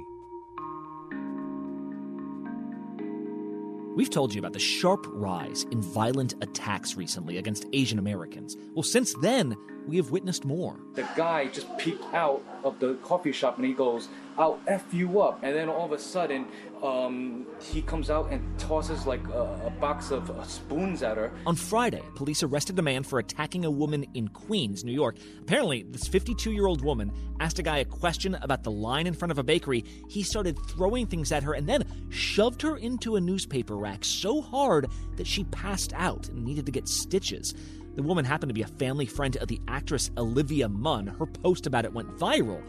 We've 3.95 4.09
told 4.09 4.33
you 4.33 4.39
about 4.39 4.55
the 4.55 4.59
sharp 4.59 5.05
rise 5.11 5.65
in 5.71 5.83
violent 5.83 6.43
attacks 6.43 6.97
recently 6.97 7.37
against 7.37 7.67
Asian 7.75 7.99
Americans. 7.99 8.57
Well, 8.73 8.83
since 8.83 9.13
then, 9.21 9.55
we 9.87 9.97
have 9.97 10.11
witnessed 10.11 10.45
more. 10.45 10.77
The 10.95 11.07
guy 11.17 11.47
just 11.47 11.77
peeked 11.79 12.05
out 12.15 12.43
of 12.63 12.79
the 12.81 12.95
coffee 13.03 13.33
shop 13.33 13.57
and 13.57 13.67
he 13.67 13.73
goes, 13.73 14.09
I'll 14.37 14.59
F 14.67 14.93
you 14.93 15.21
up. 15.21 15.41
And 15.43 15.55
then 15.55 15.69
all 15.69 15.85
of 15.85 15.93
a 15.93 15.99
sudden, 15.99 16.47
um, 16.83 17.47
he 17.61 17.83
comes 17.83 18.11
out 18.11 18.31
and 18.31 18.43
tosses 18.59 19.07
like 19.07 19.27
a, 19.29 19.67
a 19.67 19.71
box 19.81 20.11
of 20.11 20.31
uh, 20.31 20.43
spoons 20.43 21.03
at 21.03 21.17
her. 21.17 21.33
On 21.47 21.55
Friday, 21.55 22.03
police 22.15 22.43
arrested 22.43 22.79
a 22.79 22.83
man 22.83 23.05
for 23.05 23.19
attacking 23.19 23.65
a 23.65 23.71
woman 23.71 24.05
in 24.15 24.29
Queens, 24.29 24.85
New 24.85 24.93
York. 24.93 25.17
Apparently, 25.41 25.85
this 25.85 26.09
52 26.09 26.53
year 26.53 26.67
old 26.67 26.83
woman 26.83 27.13
asked 27.41 27.59
a 27.59 27.63
guy 27.63 27.79
a 27.79 27.85
question 27.85 28.35
about 28.43 28.65
the 28.65 28.71
line 28.71 29.07
in 29.07 29.15
front 29.15 29.31
of 29.31 29.39
a 29.39 29.43
bakery. 29.43 29.85
He 30.09 30.23
started 30.23 30.59
throwing 30.69 31.07
things 31.07 31.31
at 31.31 31.43
her 31.43 31.55
and 31.55 31.69
then 31.69 31.85
shoved 32.11 32.63
her 32.63 32.77
into 32.77 33.17
a 33.17 33.21
newspaper 33.21 33.77
rack 33.77 34.05
so 34.05 34.41
hard 34.41 34.89
that 35.17 35.27
she 35.27 35.45
passed 35.45 35.93
out 35.95 36.29
and 36.29 36.45
needed 36.45 36.67
to 36.67 36.73
get 36.73 36.89
stitches. 36.89 37.55
The 37.97 38.03
woman 38.03 38.25
happened 38.25 38.51
to 38.51 38.55
be 38.55 38.63
a 38.63 38.67
family 38.67 39.07
friend 39.07 39.37
of 39.37 39.47
the 39.47 39.61
actress 39.69 40.11
Olivia 40.17 40.69
Munn. 40.69 41.07
Her 41.07 41.27
post 41.27 41.67
about 41.67 41.85
it 41.85 41.93
went 41.93 42.17
viral. 42.17 42.61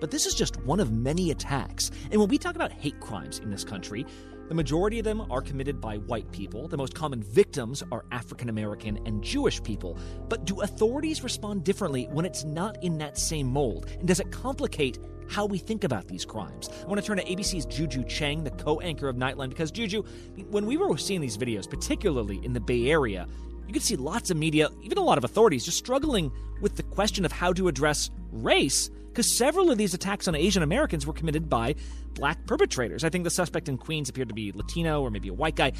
But 0.00 0.10
this 0.10 0.26
is 0.26 0.34
just 0.34 0.56
one 0.62 0.80
of 0.80 0.90
many 0.90 1.30
attacks. 1.30 1.92
And 2.10 2.18
when 2.18 2.28
we 2.28 2.36
talk 2.36 2.56
about 2.56 2.72
hate 2.72 2.98
crimes 2.98 3.38
in 3.38 3.50
this 3.50 3.62
country, 3.62 4.04
the 4.48 4.56
majority 4.56 4.98
of 4.98 5.04
them 5.04 5.30
are 5.30 5.40
committed 5.40 5.80
by 5.80 5.98
white 5.98 6.30
people. 6.32 6.66
The 6.66 6.76
most 6.76 6.96
common 6.96 7.22
victims 7.22 7.84
are 7.92 8.04
African 8.10 8.48
American 8.48 8.98
and 9.06 9.22
Jewish 9.22 9.62
people. 9.62 9.96
But 10.28 10.46
do 10.46 10.60
authorities 10.62 11.22
respond 11.22 11.62
differently 11.62 12.08
when 12.10 12.26
it's 12.26 12.42
not 12.42 12.82
in 12.82 12.98
that 12.98 13.16
same 13.16 13.46
mold? 13.46 13.86
And 14.00 14.08
does 14.08 14.18
it 14.18 14.32
complicate 14.32 14.98
how 15.30 15.46
we 15.46 15.58
think 15.58 15.84
about 15.84 16.08
these 16.08 16.24
crimes? 16.24 16.68
I 16.82 16.86
want 16.86 17.00
to 17.00 17.06
turn 17.06 17.18
to 17.18 17.24
ABC's 17.24 17.66
Juju 17.66 18.04
Chang, 18.04 18.42
the 18.42 18.50
co 18.50 18.80
anchor 18.80 19.08
of 19.08 19.14
Nightline, 19.14 19.48
because 19.48 19.70
Juju, 19.70 20.02
when 20.50 20.66
we 20.66 20.76
were 20.76 20.98
seeing 20.98 21.20
these 21.20 21.38
videos, 21.38 21.70
particularly 21.70 22.44
in 22.44 22.52
the 22.52 22.60
Bay 22.60 22.90
Area, 22.90 23.28
you 23.66 23.72
could 23.72 23.82
see 23.82 23.96
lots 23.96 24.30
of 24.30 24.36
media, 24.36 24.68
even 24.82 24.98
a 24.98 25.02
lot 25.02 25.18
of 25.18 25.24
authorities, 25.24 25.64
just 25.64 25.78
struggling 25.78 26.30
with 26.60 26.76
the 26.76 26.82
question 26.82 27.24
of 27.24 27.32
how 27.32 27.52
to 27.52 27.68
address 27.68 28.10
race 28.30 28.90
because 29.12 29.36
several 29.36 29.70
of 29.70 29.76
these 29.76 29.92
attacks 29.92 30.26
on 30.26 30.34
Asian 30.34 30.62
Americans 30.62 31.06
were 31.06 31.12
committed 31.12 31.48
by 31.48 31.74
black 32.14 32.46
perpetrators. 32.46 33.04
I 33.04 33.10
think 33.10 33.24
the 33.24 33.30
suspect 33.30 33.68
in 33.68 33.76
Queens 33.76 34.08
appeared 34.08 34.28
to 34.28 34.34
be 34.34 34.52
Latino 34.52 35.02
or 35.02 35.10
maybe 35.10 35.28
a 35.28 35.34
white 35.34 35.54
guy. 35.54 35.72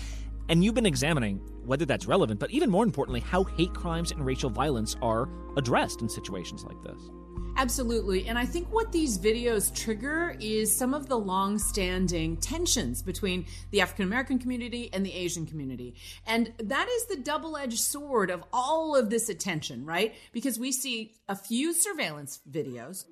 And 0.52 0.62
you've 0.62 0.74
been 0.74 0.84
examining 0.84 1.38
whether 1.64 1.86
that's 1.86 2.04
relevant, 2.04 2.38
but 2.38 2.50
even 2.50 2.68
more 2.68 2.84
importantly, 2.84 3.20
how 3.20 3.42
hate 3.42 3.72
crimes 3.72 4.10
and 4.10 4.22
racial 4.26 4.50
violence 4.50 4.94
are 5.00 5.26
addressed 5.56 6.02
in 6.02 6.10
situations 6.10 6.62
like 6.62 6.76
this. 6.82 7.08
Absolutely. 7.56 8.28
And 8.28 8.38
I 8.38 8.44
think 8.44 8.70
what 8.70 8.92
these 8.92 9.18
videos 9.18 9.74
trigger 9.74 10.36
is 10.40 10.76
some 10.76 10.92
of 10.92 11.08
the 11.08 11.16
long 11.16 11.58
standing 11.58 12.36
tensions 12.36 13.02
between 13.02 13.46
the 13.70 13.80
African 13.80 14.04
American 14.04 14.38
community 14.38 14.90
and 14.92 15.06
the 15.06 15.14
Asian 15.14 15.46
community. 15.46 15.94
And 16.26 16.52
that 16.58 16.86
is 16.86 17.06
the 17.06 17.16
double 17.16 17.56
edged 17.56 17.78
sword 17.78 18.28
of 18.28 18.44
all 18.52 18.94
of 18.94 19.08
this 19.08 19.30
attention, 19.30 19.86
right? 19.86 20.14
Because 20.32 20.58
we 20.58 20.70
see 20.70 21.14
a 21.30 21.34
few 21.34 21.72
surveillance 21.72 22.40
videos 22.50 23.04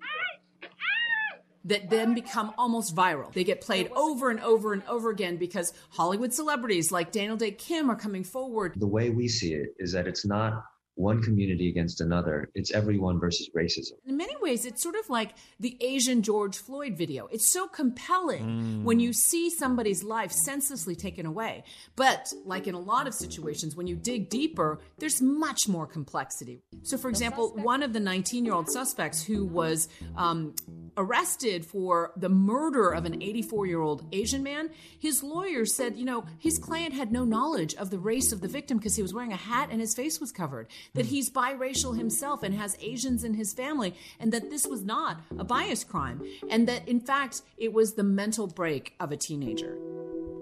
that 1.65 1.91
then 1.91 2.15
become 2.15 2.53
almost 2.57 2.95
viral. 2.95 3.33
They 3.33 3.45
get 3.45 3.61
played 3.61 3.91
over 3.93 4.31
and 4.31 4.41
over 4.41 4.73
and 4.73 4.83
over 4.89 5.11
again 5.11 5.37
because 5.37 5.73
Hollywood 5.91 6.33
celebrities 6.33 6.91
like 6.91 7.13
Daniel 7.13 7.37
Dae 7.37 7.51
Kim 7.51 7.91
are 7.91 7.97
coming 7.97 8.25
forward. 8.25 8.75
The 8.77 8.87
way 8.87 9.11
we 9.11 9.29
see 9.29 9.55
it 9.55 9.75
is 9.79 9.93
that 9.93 10.07
it's 10.07 10.25
not 10.25 10.65
one 11.01 11.23
community 11.23 11.69
against 11.69 12.01
another. 12.01 12.51
It's 12.55 12.71
everyone 12.73 13.19
versus 13.19 13.49
racism. 13.57 13.93
In 14.07 14.17
many 14.17 14.37
ways, 14.41 14.67
it's 14.67 14.83
sort 14.83 14.97
of 14.97 15.09
like 15.09 15.31
the 15.59 15.77
Asian 15.81 16.23
George 16.23 16.59
Floyd 16.59 16.97
video. 16.97 17.27
It's 17.33 17.53
so 17.53 17.67
compelling 17.67 18.45
mm. 18.45 18.83
when 18.85 19.01
you 19.01 19.13
see 19.13 19.51
somebody's 19.51 20.05
life 20.05 20.31
senselessly 20.31 20.95
taken 20.95 21.27
away. 21.27 21.65
But 21.97 22.27
like 22.45 22.67
in 22.67 22.75
a 22.75 22.81
lot 22.81 23.07
of 23.07 23.15
situations, 23.15 23.75
when 23.75 23.87
you 23.87 23.97
dig 23.97 24.29
deeper, 24.29 24.81
there's 24.99 25.23
much 25.23 25.69
more 25.69 25.87
complexity. 25.87 26.61
So, 26.83 26.99
for 26.99 27.09
example, 27.09 27.55
one 27.55 27.83
of 27.83 27.93
the 27.93 28.01
19 28.01 28.45
year 28.45 28.55
old 28.55 28.71
suspects 28.71 29.23
who 29.23 29.47
was 29.47 29.89
um, 30.17 30.55
arrested 31.01 31.65
for 31.65 32.13
the 32.17 32.29
murder 32.29 32.91
of 32.91 33.07
an 33.07 33.23
84 33.23 33.67
year 33.67 33.81
old 33.81 34.05
Asian 34.13 34.43
man, 34.43 34.71
his 34.99 35.23
lawyer 35.23 35.65
said, 35.65 35.97
you 35.97 36.05
know, 36.05 36.25
his 36.39 36.59
client 36.59 36.93
had 36.93 37.11
no 37.11 37.25
knowledge 37.25 37.75
of 37.75 37.91
the 37.91 37.99
race 37.99 38.33
of 38.33 38.41
the 38.41 38.49
victim 38.49 38.77
because 38.77 38.97
he 38.97 39.03
was 39.03 39.15
wearing 39.15 39.33
a 39.33 39.37
hat 39.37 39.69
and 39.71 39.81
his 39.81 39.95
face 39.95 40.21
was 40.21 40.31
covered 40.31 40.69
that 40.95 41.07
hmm. 41.07 41.11
he's 41.11 41.31
biracial 41.31 41.97
himself 41.97 42.43
and 42.43 42.55
has 42.55 42.77
Asians 42.81 43.25
in 43.25 43.35
his 43.35 43.55
family, 43.55 43.95
and 44.19 44.33
that 44.33 44.51
this 44.51 44.67
was 44.67 44.85
not 44.85 45.21
a 45.39 45.45
bias 45.45 45.85
crime, 45.85 46.23
and 46.51 46.69
that 46.69 46.87
in 46.87 47.01
fact 47.01 47.43
it 47.57 47.73
was 47.73 47.95
the 47.95 48.03
mental 48.03 48.47
break 48.47 48.95
of 49.01 49.11
a 49.11 49.17
teenager. 49.17 49.79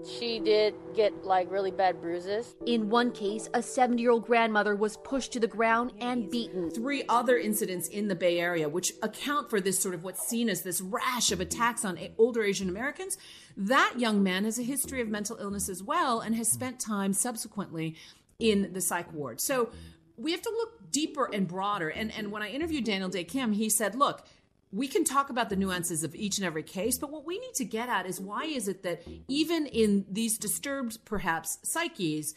She 0.07 0.39
did 0.39 0.75
get 0.95 1.25
like 1.25 1.51
really 1.51 1.71
bad 1.71 2.01
bruises. 2.01 2.55
In 2.65 2.89
one 2.89 3.11
case, 3.11 3.49
a 3.53 3.61
70 3.61 4.01
year 4.01 4.11
old 4.11 4.25
grandmother 4.25 4.75
was 4.75 4.97
pushed 4.97 5.33
to 5.33 5.39
the 5.39 5.47
ground 5.47 5.93
and 5.99 6.29
beaten. 6.29 6.69
Three 6.71 7.03
other 7.09 7.37
incidents 7.37 7.87
in 7.87 8.07
the 8.07 8.15
Bay 8.15 8.39
Area, 8.39 8.69
which 8.69 8.93
account 9.01 9.49
for 9.49 9.59
this 9.59 9.79
sort 9.79 9.95
of 9.95 10.03
what's 10.03 10.27
seen 10.27 10.49
as 10.49 10.61
this 10.61 10.81
rash 10.81 11.31
of 11.31 11.39
attacks 11.39 11.83
on 11.83 11.99
older 12.17 12.43
Asian 12.43 12.69
Americans. 12.69 13.17
That 13.57 13.95
young 13.97 14.23
man 14.23 14.45
has 14.45 14.57
a 14.57 14.63
history 14.63 15.01
of 15.01 15.07
mental 15.07 15.37
illness 15.37 15.69
as 15.69 15.83
well 15.83 16.19
and 16.19 16.35
has 16.35 16.49
spent 16.49 16.79
time 16.79 17.13
subsequently 17.13 17.95
in 18.39 18.73
the 18.73 18.81
psych 18.81 19.11
ward. 19.13 19.41
So 19.41 19.69
we 20.17 20.31
have 20.31 20.41
to 20.41 20.49
look 20.49 20.91
deeper 20.91 21.29
and 21.31 21.47
broader. 21.47 21.89
And 21.89 22.11
and 22.11 22.31
when 22.31 22.41
I 22.41 22.49
interviewed 22.49 22.83
Daniel 22.83 23.09
Dae 23.09 23.23
Kim, 23.23 23.53
he 23.53 23.69
said, 23.69 23.95
look, 23.95 24.25
we 24.71 24.87
can 24.87 25.03
talk 25.03 25.31
about 25.31 25.49
the 25.49 25.55
nuances 25.55 26.03
of 26.03 26.13
each 26.13 26.37
and 26.37 26.45
every 26.45 26.61
case, 26.61 26.97
but 26.97 27.11
what 27.11 27.25
we 27.25 27.39
need 27.39 27.53
to 27.55 27.65
get 27.65 27.89
at 27.89 28.05
is 28.05 28.19
why 28.19 28.43
is 28.43 28.67
it 28.67 28.83
that 28.83 29.01
even 29.27 29.65
in 29.65 30.05
these 30.09 30.37
disturbed, 30.37 31.03
perhaps, 31.05 31.57
psyches, 31.63 32.35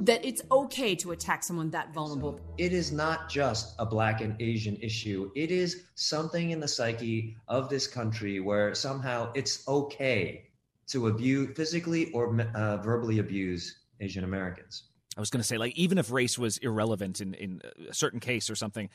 that 0.00 0.24
it's 0.24 0.40
okay 0.50 0.94
to 0.94 1.12
attack 1.12 1.42
someone 1.42 1.70
that 1.70 1.92
vulnerable? 1.92 2.40
It 2.56 2.72
is 2.72 2.90
not 2.90 3.28
just 3.28 3.74
a 3.78 3.84
black 3.84 4.22
and 4.22 4.34
Asian 4.40 4.76
issue. 4.76 5.30
It 5.34 5.50
is 5.50 5.84
something 5.94 6.52
in 6.52 6.60
the 6.60 6.68
psyche 6.68 7.36
of 7.48 7.68
this 7.68 7.86
country 7.86 8.40
where 8.40 8.74
somehow 8.74 9.30
it's 9.34 9.68
okay 9.68 10.48
to 10.86 11.08
abuse, 11.08 11.54
physically 11.54 12.10
or 12.12 12.40
uh, 12.54 12.78
verbally 12.78 13.18
abuse 13.18 13.80
Asian 14.00 14.24
Americans. 14.24 14.84
I 15.16 15.20
was 15.20 15.30
going 15.30 15.40
to 15.40 15.46
say, 15.46 15.58
like, 15.58 15.76
even 15.76 15.98
if 15.98 16.10
race 16.10 16.38
was 16.38 16.56
irrelevant 16.58 17.20
in, 17.20 17.34
in 17.34 17.60
a 17.88 17.94
certain 17.94 18.20
case 18.20 18.50
or 18.50 18.56
something, 18.56 18.88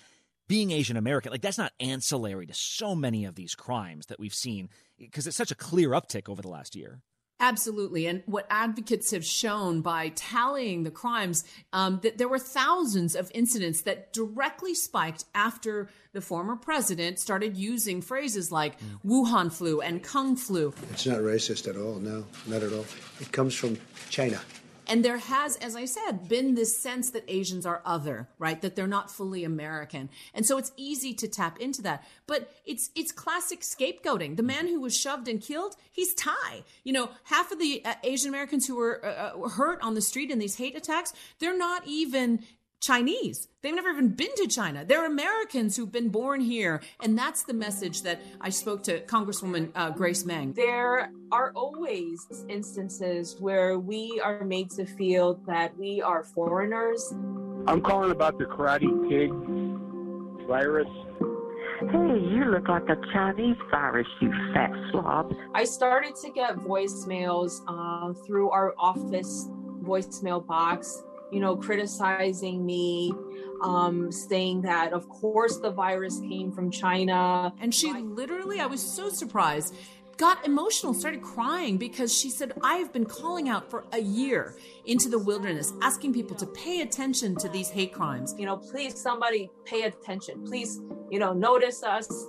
being 0.49 0.71
Asian 0.71 0.97
American, 0.97 1.31
like, 1.31 1.41
that's 1.41 1.59
not 1.59 1.71
ancillary 1.79 2.47
to 2.47 2.53
so 2.53 2.95
many 2.95 3.23
of 3.23 3.35
these 3.35 3.55
crimes 3.55 4.07
that 4.07 4.19
we've 4.19 4.33
seen 4.33 4.67
because 4.97 5.27
it's 5.27 5.37
such 5.37 5.51
a 5.51 5.55
clear 5.55 5.91
uptick 5.91 6.27
over 6.27 6.41
the 6.41 6.49
last 6.49 6.75
year. 6.75 6.99
Absolutely. 7.39 8.05
And 8.05 8.21
what 8.25 8.45
advocates 8.49 9.11
have 9.11 9.23
shown 9.23 9.79
by 9.81 10.09
tallying 10.09 10.83
the 10.83 10.91
crimes, 10.91 11.45
um, 11.71 12.01
that 12.03 12.17
there 12.17 12.27
were 12.27 12.39
thousands 12.39 13.15
of 13.15 13.31
incidents 13.33 13.83
that 13.83 14.11
directly 14.11 14.75
spiked 14.75 15.23
after 15.33 15.87
the 16.11 16.19
former 16.19 16.57
president 16.57 17.19
started 17.19 17.55
using 17.55 18.01
phrases 18.01 18.51
like 18.51 18.77
mm. 18.79 18.99
Wuhan 19.05 19.53
flu 19.53 19.79
and 19.79 20.03
Kung 20.03 20.35
flu. 20.35 20.73
It's 20.91 21.05
not 21.05 21.19
racist 21.19 21.69
at 21.69 21.77
all. 21.77 21.95
No, 21.95 22.25
not 22.47 22.61
at 22.61 22.73
all. 22.73 22.85
It 23.21 23.31
comes 23.31 23.53
from 23.53 23.77
China. 24.09 24.41
And 24.89 25.05
there 25.05 25.19
has, 25.19 25.55
as 25.57 25.75
I 25.75 25.85
said, 25.85 26.27
been 26.27 26.55
this 26.55 26.75
sense 26.75 27.11
that 27.11 27.23
Asians 27.27 27.63
are 27.63 27.83
other, 27.85 28.27
right? 28.39 28.59
That 28.59 28.75
they're 28.75 28.87
not 28.87 29.11
fully 29.11 29.43
American. 29.43 30.09
And 30.33 30.47
so 30.47 30.57
it's 30.57 30.71
easy 30.77 31.13
to 31.13 31.27
tap 31.27 31.59
into 31.59 31.83
that. 31.83 32.03
But 32.25 32.51
it's 32.65 32.89
it's 32.95 33.11
classic 33.11 33.61
scapegoating. 33.61 34.35
The 34.35 34.43
man 34.43 34.67
who 34.67 34.81
was 34.81 34.97
shoved 34.97 35.27
and 35.27 35.39
killed, 35.39 35.75
he's 35.91 36.15
Thai. 36.15 36.63
You 36.83 36.93
know, 36.93 37.11
half 37.25 37.51
of 37.51 37.59
the 37.59 37.85
uh, 37.85 37.93
Asian 38.03 38.29
Americans 38.29 38.65
who 38.65 38.77
were 38.77 39.05
uh, 39.05 39.37
uh 39.45 39.49
hurt 39.49 39.79
on 39.83 39.93
the 39.93 40.01
street 40.01 40.31
in 40.31 40.39
these 40.39 40.55
hate 40.55 40.75
attacks, 40.75 41.13
they're 41.37 41.57
not 41.57 41.83
even 41.85 42.39
Chinese. 42.81 43.47
They've 43.61 43.75
never 43.75 43.89
even 43.89 44.09
been 44.09 44.33
to 44.37 44.47
China. 44.47 44.85
They're 44.85 45.05
Americans 45.05 45.75
who've 45.75 45.91
been 45.91 46.09
born 46.09 46.39
here. 46.39 46.81
And 47.01 47.17
that's 47.17 47.43
the 47.43 47.53
message 47.53 48.03
that 48.03 48.21
I 48.39 48.49
spoke 48.49 48.83
to 48.83 49.01
Congresswoman 49.01 49.71
uh, 49.75 49.89
Grace 49.91 50.25
Meng. 50.25 50.53
There 50.53 51.11
are 51.31 51.51
always 51.55 52.25
instances 52.47 53.35
where 53.39 53.79
we 53.79 54.21
are 54.23 54.45
made 54.45 54.69
to 54.71 54.85
feel 54.85 55.35
that 55.45 55.77
we 55.77 56.01
are 56.01 56.23
foreigners. 56.23 57.13
I'm 57.67 57.81
calling 57.81 58.11
about 58.11 58.37
the 58.37 58.45
Karate 58.45 59.09
Kid 59.09 59.31
virus. 60.47 60.87
Hey, 61.79 62.19
you 62.31 62.45
look 62.45 62.67
like 62.67 62.89
a 62.89 62.97
Chinese 63.13 63.55
virus, 63.71 64.07
you 64.21 64.31
fat 64.53 64.71
slob. 64.91 65.33
I 65.53 65.63
started 65.63 66.15
to 66.23 66.29
get 66.31 66.55
voicemails 66.57 67.61
uh, 67.67 68.13
through 68.25 68.49
our 68.49 68.73
office 68.77 69.47
voicemail 69.81 70.45
box 70.45 71.03
you 71.31 71.39
know, 71.39 71.55
criticizing 71.55 72.65
me, 72.65 73.13
um, 73.61 74.11
saying 74.11 74.61
that, 74.61 74.93
of 74.93 75.07
course, 75.09 75.57
the 75.57 75.71
virus 75.71 76.19
came 76.19 76.51
from 76.51 76.71
China. 76.71 77.53
And 77.59 77.73
she 77.73 77.91
literally, 77.93 78.59
I 78.59 78.65
was 78.65 78.81
so 78.81 79.09
surprised 79.09 79.75
got 80.19 80.45
emotional, 80.45 80.93
started 80.93 81.21
crying 81.21 81.77
because 81.77 82.13
she 82.13 82.29
said, 82.29 82.51
I 82.61 82.75
have 82.75 82.91
been 82.91 83.05
calling 83.05 83.47
out 83.47 83.71
for 83.71 83.85
a 83.93 83.99
year 83.99 84.57
into 84.85 85.07
the 85.07 85.17
wilderness, 85.17 85.71
asking 85.81 86.13
people 86.13 86.35
to 86.35 86.45
pay 86.45 86.81
attention 86.81 87.37
to 87.37 87.47
these 87.47 87.69
hate 87.69 87.93
crimes. 87.93 88.35
You 88.37 88.45
know, 88.45 88.57
please, 88.57 88.99
somebody 88.99 89.49
pay 89.63 89.83
attention. 89.83 90.43
Please, 90.45 90.81
you 91.09 91.19
know, 91.19 91.31
notice 91.31 91.83
us. 91.83 92.27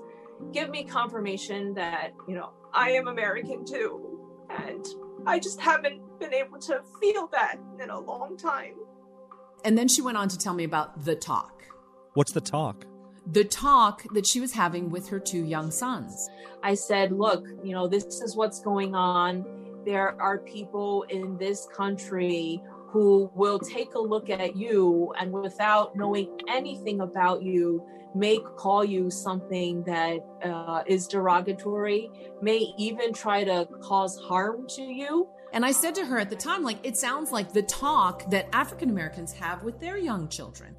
Give 0.53 0.71
me 0.71 0.85
confirmation 0.85 1.75
that, 1.75 2.13
you 2.29 2.37
know, 2.37 2.53
I 2.73 2.93
am 2.93 3.09
American 3.09 3.67
too. 3.67 4.21
And 4.49 4.87
I 5.27 5.41
just 5.41 5.61
haven't 5.61 6.01
been 6.21 6.33
able 6.33 6.61
to 6.61 6.83
feel 7.01 7.27
that 7.33 7.57
in 7.83 7.91
a 7.91 7.99
long 7.99 8.37
time. 8.37 8.75
And 9.65 9.77
then 9.77 9.89
she 9.89 10.03
went 10.03 10.17
on 10.17 10.29
to 10.29 10.39
tell 10.39 10.55
me 10.55 10.65
about 10.65 11.05
the 11.05 11.15
talk. 11.15 11.65
What's 12.15 12.33
the 12.33 12.41
talk? 12.41 12.87
The 13.27 13.45
talk 13.45 14.05
that 14.15 14.27
she 14.27 14.41
was 14.41 14.53
having 14.53 14.91
with 14.91 15.09
her 15.09 15.21
two 15.21 15.45
young 15.45 15.71
sons. 15.71 16.29
I 16.63 16.75
said, 16.75 17.13
look, 17.13 17.45
you 17.63 17.73
know, 17.73 17.87
this 17.87 18.05
is 18.05 18.35
what's 18.37 18.61
going 18.61 18.95
on. 18.95 19.45
There 19.85 20.21
are 20.21 20.39
people 20.39 21.05
in 21.09 21.37
this 21.39 21.67
country 21.75 22.61
who 22.89 23.31
will 23.35 23.59
take 23.59 23.95
a 23.95 23.99
look 23.99 24.31
at 24.31 24.57
you 24.57 25.13
and 25.19 25.33
without 25.33 25.95
knowing 25.95 26.29
anything 26.49 27.01
about 27.01 27.43
you, 27.43 27.85
may 28.15 28.39
call 28.57 28.85
you 28.85 29.11
something 29.11 29.85
that 29.85 30.19
uh, 30.45 30.83
is 30.87 31.07
derogatory, 31.07 32.11
may 32.43 32.73
even 32.77 33.13
try 33.13 33.45
to 33.45 33.69
cause 33.81 34.19
harm 34.19 34.67
to 34.69 34.83
you. 34.83 35.29
And 35.53 35.65
I 35.65 35.73
said 35.73 35.95
to 35.97 36.05
her 36.05 36.19
at 36.19 36.31
the 36.31 36.37
time, 36.37 36.63
like, 36.63 36.79
it 36.85 36.97
sounds 36.97 37.33
like 37.33 37.53
the 37.53 37.63
talk 37.63 38.31
that 38.31 38.49
African 38.53 38.89
Americans 38.91 39.33
have 39.33 39.63
with 39.65 39.81
their 39.81 39.97
young 39.97 40.29
children. 40.29 40.77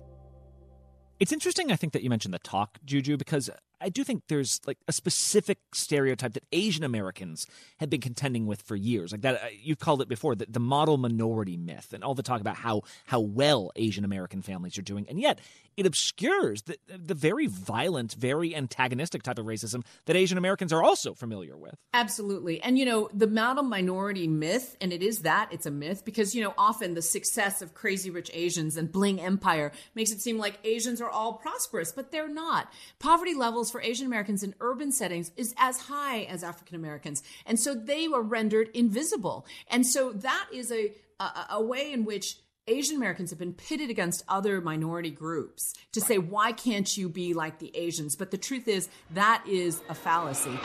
It's 1.19 1.31
interesting, 1.31 1.71
I 1.71 1.75
think, 1.75 1.93
that 1.93 2.03
you 2.03 2.09
mentioned 2.09 2.33
the 2.33 2.39
talk, 2.39 2.79
Juju, 2.85 3.17
because 3.17 3.49
I 3.81 3.89
do 3.89 4.03
think 4.03 4.23
there's 4.27 4.61
like 4.65 4.77
a 4.88 4.91
specific 4.91 5.57
stereotype 5.73 6.33
that 6.33 6.43
Asian 6.51 6.83
Americans 6.83 7.47
have 7.79 7.89
been 7.89 8.01
contending 8.01 8.45
with 8.45 8.61
for 8.61 8.75
years. 8.75 9.11
Like 9.11 9.21
that, 9.21 9.35
uh, 9.35 9.47
you've 9.61 9.79
called 9.79 10.01
it 10.01 10.07
before, 10.07 10.35
the, 10.35 10.45
the 10.47 10.59
model 10.59 10.97
minority 10.97 11.57
myth, 11.57 11.93
and 11.93 12.03
all 12.03 12.15
the 12.15 12.23
talk 12.23 12.41
about 12.41 12.55
how 12.55 12.81
how 13.05 13.19
well 13.19 13.71
Asian 13.75 14.05
American 14.05 14.41
families 14.41 14.77
are 14.77 14.83
doing, 14.83 15.05
and 15.09 15.19
yet 15.19 15.39
it 15.77 15.85
obscures 15.85 16.63
the 16.63 16.77
the 16.88 17.13
very 17.15 17.47
violent, 17.47 18.13
very 18.13 18.55
antagonistic 18.55 19.23
type 19.23 19.39
of 19.39 19.45
racism 19.45 19.83
that 20.05 20.15
Asian 20.15 20.38
Americans 20.38 20.71
are 20.73 20.83
also 20.83 21.13
familiar 21.13 21.57
with. 21.57 21.75
Absolutely. 21.93 22.61
And, 22.61 22.77
you 22.77 22.85
know, 22.85 23.09
the 23.13 23.27
model 23.27 23.63
minority 23.63 24.27
myth, 24.27 24.75
and 24.81 24.93
it 24.93 25.01
is 25.01 25.19
that, 25.19 25.50
it's 25.51 25.65
a 25.65 25.71
myth 25.71 26.03
because, 26.05 26.35
you 26.35 26.43
know, 26.43 26.53
often 26.57 26.93
the 26.93 27.01
success 27.01 27.61
of 27.61 27.73
Crazy 27.73 28.09
Rich 28.09 28.31
Asians 28.33 28.77
and 28.77 28.91
Bling 28.91 29.19
Empire 29.19 29.71
makes 29.95 30.11
it 30.11 30.21
seem 30.21 30.38
like 30.38 30.59
Asians 30.63 31.01
are 31.01 31.09
all 31.09 31.33
prosperous, 31.33 31.91
but 31.91 32.11
they're 32.11 32.29
not. 32.29 32.71
Poverty 33.00 33.33
levels 33.33 33.70
for 33.71 33.81
Asian 33.81 34.05
Americans 34.05 34.43
in 34.43 34.53
urban 34.59 34.91
settings 34.91 35.31
is 35.37 35.53
as 35.57 35.79
high 35.79 36.23
as 36.23 36.43
African 36.43 36.75
Americans. 36.75 37.23
And 37.45 37.59
so 37.59 37.73
they 37.73 38.07
were 38.07 38.21
rendered 38.21 38.69
invisible. 38.73 39.45
And 39.69 39.85
so 39.85 40.11
that 40.13 40.47
is 40.53 40.71
a, 40.71 40.93
a, 41.19 41.45
a 41.51 41.63
way 41.63 41.91
in 41.91 42.05
which 42.05 42.37
Asian 42.67 42.95
Americans 42.95 43.31
have 43.31 43.39
been 43.39 43.53
pitted 43.53 43.89
against 43.89 44.23
other 44.27 44.61
minority 44.61 45.09
groups 45.09 45.73
to 45.93 46.01
say, 46.01 46.17
why 46.19 46.51
can't 46.51 46.95
you 46.95 47.09
be 47.09 47.33
like 47.33 47.59
the 47.59 47.75
Asians? 47.75 48.15
But 48.15 48.29
the 48.29 48.37
truth 48.37 48.67
is, 48.67 48.87
that 49.11 49.43
is 49.47 49.81
a 49.89 49.95
fallacy. 49.95 50.57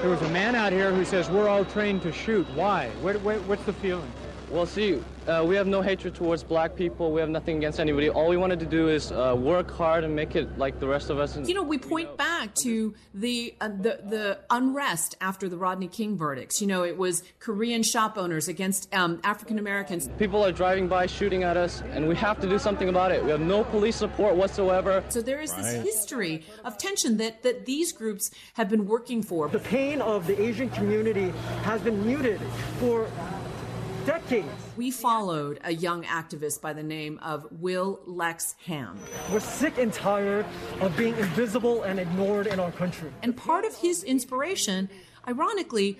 There 0.00 0.10
was 0.10 0.20
a 0.22 0.28
man 0.30 0.54
out 0.54 0.72
here 0.72 0.92
who 0.92 1.04
says 1.04 1.30
we're 1.30 1.48
all 1.48 1.64
trained 1.64 2.02
to 2.02 2.12
shoot. 2.12 2.46
Why? 2.54 2.88
What, 3.00 3.20
what, 3.22 3.36
what's 3.44 3.64
the 3.64 3.72
feeling? 3.72 4.10
Well, 4.50 4.64
see, 4.64 5.02
uh, 5.26 5.44
we 5.44 5.56
have 5.56 5.66
no 5.66 5.82
hatred 5.82 6.14
towards 6.14 6.44
black 6.44 6.76
people. 6.76 7.10
We 7.10 7.20
have 7.20 7.28
nothing 7.28 7.56
against 7.56 7.80
anybody. 7.80 8.08
All 8.08 8.28
we 8.28 8.36
wanted 8.36 8.60
to 8.60 8.66
do 8.66 8.88
is 8.88 9.10
uh, 9.10 9.34
work 9.36 9.68
hard 9.72 10.04
and 10.04 10.14
make 10.14 10.36
it 10.36 10.56
like 10.56 10.78
the 10.78 10.86
rest 10.86 11.10
of 11.10 11.18
us. 11.18 11.36
You 11.36 11.54
know, 11.54 11.64
we 11.64 11.78
point 11.78 12.16
back 12.16 12.54
to 12.62 12.94
the, 13.12 13.54
uh, 13.60 13.68
the 13.68 14.00
the 14.04 14.38
unrest 14.50 15.16
after 15.20 15.48
the 15.48 15.56
Rodney 15.56 15.88
King 15.88 16.16
verdicts. 16.16 16.60
You 16.60 16.68
know, 16.68 16.84
it 16.84 16.96
was 16.96 17.24
Korean 17.40 17.82
shop 17.82 18.16
owners 18.16 18.46
against 18.46 18.94
um, 18.94 19.20
African 19.24 19.58
Americans. 19.58 20.08
People 20.16 20.44
are 20.44 20.52
driving 20.52 20.86
by 20.86 21.06
shooting 21.06 21.42
at 21.42 21.56
us, 21.56 21.82
and 21.92 22.06
we 22.06 22.14
have 22.14 22.40
to 22.40 22.48
do 22.48 22.58
something 22.58 22.88
about 22.88 23.10
it. 23.10 23.24
We 23.24 23.30
have 23.30 23.40
no 23.40 23.64
police 23.64 23.96
support 23.96 24.36
whatsoever. 24.36 25.02
So 25.08 25.22
there 25.22 25.40
is 25.40 25.52
this 25.54 25.72
history 25.82 26.44
of 26.64 26.78
tension 26.78 27.16
that 27.16 27.42
that 27.42 27.66
these 27.66 27.92
groups 27.92 28.30
have 28.54 28.68
been 28.68 28.86
working 28.86 29.24
for. 29.24 29.48
The 29.48 29.58
pain 29.58 30.00
of 30.00 30.28
the 30.28 30.40
Asian 30.40 30.70
community 30.70 31.30
has 31.64 31.80
been 31.80 32.06
muted 32.06 32.40
for 32.78 33.08
decades. 34.06 34.48
We 34.76 34.92
followed 34.92 35.58
a 35.64 35.72
young 35.72 36.04
activist 36.04 36.60
by 36.60 36.72
the 36.72 36.82
name 36.82 37.18
of 37.22 37.44
Will 37.50 37.98
Lex 38.06 38.54
Ham. 38.66 38.96
We're 39.32 39.40
sick 39.40 39.78
and 39.78 39.92
tired 39.92 40.46
of 40.80 40.96
being 40.96 41.16
invisible 41.18 41.82
and 41.82 41.98
ignored 41.98 42.46
in 42.46 42.60
our 42.60 42.70
country. 42.70 43.10
And 43.24 43.36
part 43.36 43.64
of 43.64 43.74
his 43.76 44.04
inspiration, 44.04 44.88
ironically, 45.26 45.98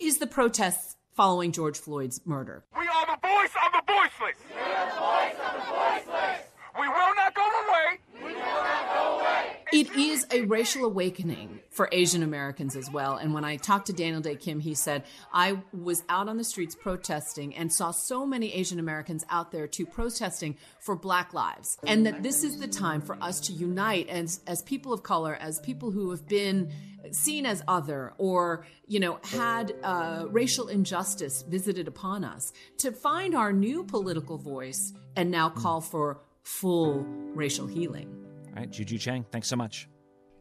is 0.00 0.18
the 0.18 0.26
protests 0.26 0.96
following 1.12 1.52
George 1.52 1.78
Floyd's 1.78 2.20
murder. 2.26 2.64
We 2.76 2.88
are 2.88 3.06
the 3.06 3.20
voice 3.22 3.54
of 3.64 3.72
the 3.72 3.82
voiceless. 3.86 4.36
We 4.50 4.60
are 4.60 4.86
the 4.86 4.98
voice 4.98 5.38
of 5.46 5.54
the 5.54 5.60
voiceless. 5.70 6.40
We 6.80 6.88
will 6.88 7.14
not 7.14 7.34
go 7.36 7.42
away. 7.42 7.98
We 8.16 8.32
will 8.34 8.40
not 8.40 8.94
go 8.94 9.20
away. 9.20 9.63
It 9.74 9.96
is 9.96 10.24
a 10.30 10.42
racial 10.42 10.84
awakening 10.84 11.58
for 11.70 11.88
Asian 11.90 12.22
Americans 12.22 12.76
as 12.76 12.88
well. 12.92 13.16
And 13.16 13.34
when 13.34 13.44
I 13.44 13.56
talked 13.56 13.88
to 13.88 13.92
Daniel 13.92 14.20
Dae 14.20 14.36
Kim, 14.36 14.60
he 14.60 14.72
said, 14.72 15.02
I 15.32 15.58
was 15.72 16.04
out 16.08 16.28
on 16.28 16.36
the 16.36 16.44
streets 16.44 16.76
protesting 16.76 17.56
and 17.56 17.72
saw 17.72 17.90
so 17.90 18.24
many 18.24 18.54
Asian 18.54 18.78
Americans 18.78 19.24
out 19.30 19.50
there 19.50 19.66
too 19.66 19.84
protesting 19.84 20.56
for 20.78 20.94
Black 20.94 21.34
lives. 21.34 21.76
And 21.84 22.06
that 22.06 22.22
this 22.22 22.44
is 22.44 22.60
the 22.60 22.68
time 22.68 23.00
for 23.00 23.20
us 23.20 23.40
to 23.40 23.52
unite 23.52 24.08
as, 24.08 24.40
as 24.46 24.62
people 24.62 24.92
of 24.92 25.02
color, 25.02 25.34
as 25.34 25.58
people 25.58 25.90
who 25.90 26.12
have 26.12 26.28
been 26.28 26.72
seen 27.10 27.44
as 27.44 27.60
other 27.66 28.14
or, 28.16 28.64
you 28.86 29.00
know, 29.00 29.18
had 29.24 29.74
uh, 29.82 30.26
racial 30.30 30.68
injustice 30.68 31.42
visited 31.42 31.88
upon 31.88 32.22
us, 32.22 32.52
to 32.78 32.92
find 32.92 33.34
our 33.34 33.52
new 33.52 33.82
political 33.82 34.38
voice 34.38 34.92
and 35.16 35.32
now 35.32 35.48
call 35.48 35.80
for 35.80 36.20
full 36.44 37.04
racial 37.34 37.66
healing. 37.66 38.23
All 38.54 38.60
right, 38.60 38.70
Juju 38.70 38.98
Chang, 38.98 39.24
thanks 39.32 39.48
so 39.48 39.56
much. 39.56 39.88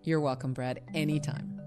You're 0.03 0.19
welcome, 0.19 0.53
Brad, 0.53 0.81
anytime. 0.93 1.59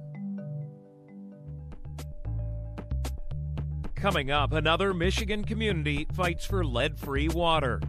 Coming 3.97 4.31
up, 4.31 4.53
another 4.53 4.95
Michigan 4.95 5.43
community 5.43 6.07
fights 6.15 6.45
for 6.45 6.65
lead 6.65 7.01
free 7.01 7.29
water. 7.29 7.81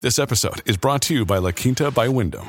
This 0.00 0.18
episode 0.18 0.62
is 0.66 0.76
brought 0.76 1.02
to 1.02 1.14
you 1.14 1.24
by 1.24 1.38
La 1.38 1.52
Quinta 1.52 1.92
by 1.92 2.08
Wyndham. 2.08 2.48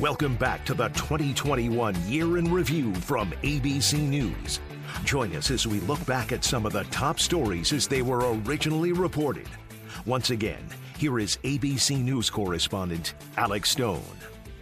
Welcome 0.00 0.36
back 0.36 0.62
to 0.66 0.74
the 0.74 0.88
2021 0.88 1.96
Year 2.06 2.36
in 2.36 2.52
Review 2.52 2.94
from 2.96 3.30
ABC 3.42 3.98
News. 3.98 4.60
Join 5.04 5.34
us 5.34 5.50
as 5.50 5.66
we 5.66 5.80
look 5.80 6.04
back 6.04 6.32
at 6.32 6.44
some 6.44 6.66
of 6.66 6.74
the 6.74 6.84
top 6.84 7.18
stories 7.18 7.72
as 7.72 7.88
they 7.88 8.02
were 8.02 8.34
originally 8.40 8.92
reported. 8.92 9.48
Once 10.04 10.28
again, 10.28 10.62
here 10.98 11.18
is 11.18 11.38
ABC 11.44 11.98
News 11.98 12.28
correspondent 12.28 13.14
Alex 13.38 13.70
Stone. 13.70 14.02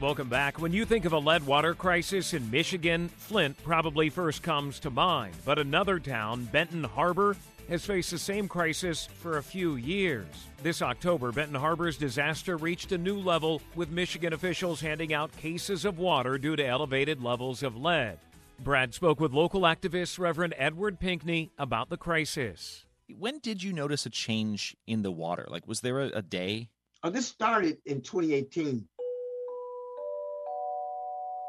Welcome 0.01 0.29
back. 0.29 0.61
When 0.61 0.73
you 0.73 0.85
think 0.85 1.05
of 1.05 1.15
a 1.15 1.19
lead 1.19 1.45
water 1.45 1.75
crisis 1.75 2.33
in 2.33 2.49
Michigan, 2.49 3.09
Flint 3.09 3.61
probably 3.65 4.11
first 4.11 4.41
comes 4.41 4.79
to 4.81 4.91
mind. 4.91 5.35
But 5.45 5.59
another 5.59 5.99
town, 5.99 6.45
Benton 6.45 6.85
Harbor, 6.85 7.35
has 7.69 7.85
faced 7.85 8.11
the 8.11 8.19
same 8.19 8.49
crisis 8.49 9.07
for 9.07 9.39
a 9.39 9.43
few 9.43 9.77
years. 9.77 10.27
This 10.63 10.83
October, 10.83 11.33
Benton 11.33 11.55
Harbor's 11.55 11.97
disaster 11.97 12.57
reached 12.57 12.93
a 12.93 12.99
new 12.99 13.19
level 13.19 13.63
with 13.75 13.91
Michigan 13.91 14.33
officials 14.33 14.81
handing 14.81 15.13
out 15.13 15.37
cases 15.37 15.85
of 15.85 15.99
water 15.99 16.39
due 16.39 16.57
to 16.57 16.67
elevated 16.67 17.23
levels 17.23 17.63
of 17.63 17.77
lead. 17.77 18.19
Brad 18.61 18.95
spoke 18.95 19.21
with 19.21 19.33
local 19.33 19.63
activist 19.63 20.19
Reverend 20.19 20.55
Edward 20.57 21.01
Pinkney 21.01 21.51
about 21.59 21.89
the 21.89 21.97
crisis. 21.97 22.85
When 23.19 23.39
did 23.41 23.63
you 23.63 23.73
notice 23.73 24.07
a 24.07 24.11
change 24.11 24.77
in 24.87 25.03
the 25.03 25.11
water? 25.11 25.47
Like, 25.49 25.67
was 25.67 25.81
there 25.81 26.01
a, 26.01 26.07
a 26.09 26.23
day? 26.23 26.69
Oh, 27.03 27.11
this 27.11 27.27
started 27.27 27.79
in 27.85 28.01
2018. 28.01 28.87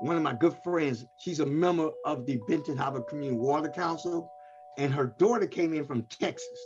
One 0.01 0.17
of 0.17 0.23
my 0.23 0.33
good 0.33 0.55
friends, 0.63 1.05
she's 1.19 1.39
a 1.39 1.45
member 1.45 1.89
of 2.03 2.25
the 2.25 2.41
Benton 2.47 2.75
Harbor 2.75 3.01
Community 3.01 3.37
Water 3.37 3.69
Council 3.69 4.29
and 4.77 4.93
her 4.93 5.07
daughter 5.17 5.47
came 5.47 5.73
in 5.73 5.85
from 5.85 6.03
Texas, 6.03 6.59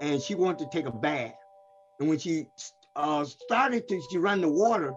and 0.00 0.20
she 0.20 0.34
wanted 0.34 0.58
to 0.58 0.68
take 0.70 0.86
a 0.86 0.92
bath. 0.92 1.34
And 2.00 2.08
when 2.08 2.18
she 2.18 2.46
uh, 2.96 3.24
started 3.24 3.88
to 3.88 4.02
she 4.10 4.18
run 4.18 4.40
the 4.40 4.48
water, 4.48 4.92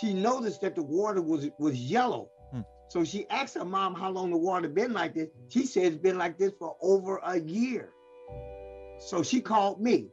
she 0.00 0.12
noticed 0.12 0.60
that 0.62 0.74
the 0.74 0.82
water 0.82 1.22
was 1.22 1.48
was 1.58 1.76
yellow. 1.76 2.28
Hmm. 2.52 2.60
So 2.88 3.04
she 3.04 3.28
asked 3.28 3.54
her 3.54 3.64
mom 3.64 3.94
how 3.94 4.10
long 4.10 4.30
the 4.30 4.36
water 4.36 4.68
been 4.68 4.92
like 4.92 5.14
this. 5.14 5.28
She 5.48 5.66
said 5.66 5.84
it's 5.84 5.96
been 5.96 6.18
like 6.18 6.38
this 6.38 6.52
for 6.58 6.76
over 6.80 7.20
a 7.24 7.40
year. 7.40 7.90
So 8.98 9.22
she 9.22 9.40
called 9.40 9.80
me, 9.80 10.08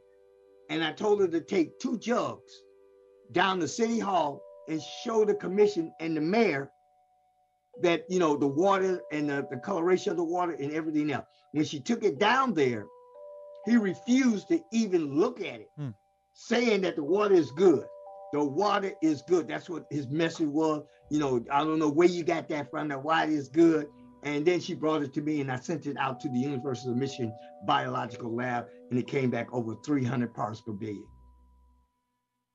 and 0.68 0.82
I 0.82 0.92
told 0.92 1.20
her 1.20 1.28
to 1.28 1.40
take 1.40 1.78
two 1.78 1.98
jugs 1.98 2.52
down 3.32 3.60
to 3.60 3.68
City 3.68 3.98
Hall 3.98 4.42
and 4.68 4.82
show 5.04 5.24
the 5.24 5.34
commission 5.34 5.92
and 6.00 6.16
the 6.16 6.20
mayor 6.20 6.70
that 7.82 8.04
you 8.08 8.18
know 8.18 8.36
the 8.36 8.46
water 8.46 9.00
and 9.12 9.28
the, 9.28 9.46
the 9.50 9.56
coloration 9.56 10.10
of 10.10 10.16
the 10.16 10.24
water 10.24 10.52
and 10.52 10.72
everything 10.72 11.12
else. 11.12 11.26
When 11.52 11.64
she 11.64 11.80
took 11.80 12.04
it 12.04 12.18
down 12.18 12.54
there, 12.54 12.86
he 13.66 13.76
refused 13.76 14.48
to 14.48 14.60
even 14.72 15.14
look 15.18 15.40
at 15.40 15.60
it, 15.60 15.70
hmm. 15.76 15.90
saying 16.34 16.82
that 16.82 16.96
the 16.96 17.04
water 17.04 17.34
is 17.34 17.50
good. 17.52 17.84
The 18.32 18.44
water 18.44 18.92
is 19.02 19.22
good. 19.22 19.48
That's 19.48 19.68
what 19.68 19.86
his 19.90 20.08
message 20.08 20.48
was. 20.48 20.84
You 21.10 21.18
know, 21.18 21.44
I 21.50 21.64
don't 21.64 21.78
know 21.78 21.90
where 21.90 22.08
you 22.08 22.22
got 22.22 22.48
that 22.50 22.70
from. 22.70 22.88
The 22.88 22.98
water 22.98 23.30
is 23.30 23.48
good. 23.48 23.88
And 24.22 24.44
then 24.44 24.60
she 24.60 24.74
brought 24.74 25.02
it 25.02 25.14
to 25.14 25.22
me, 25.22 25.40
and 25.40 25.50
I 25.50 25.56
sent 25.56 25.86
it 25.86 25.96
out 25.96 26.20
to 26.20 26.28
the 26.28 26.38
University 26.38 26.90
of 26.90 26.96
Michigan 26.96 27.32
Biological 27.66 28.34
Lab, 28.34 28.66
and 28.90 28.98
it 28.98 29.06
came 29.06 29.30
back 29.30 29.48
over 29.52 29.74
300 29.84 30.34
parts 30.34 30.60
per 30.60 30.72
billion. 30.72 31.06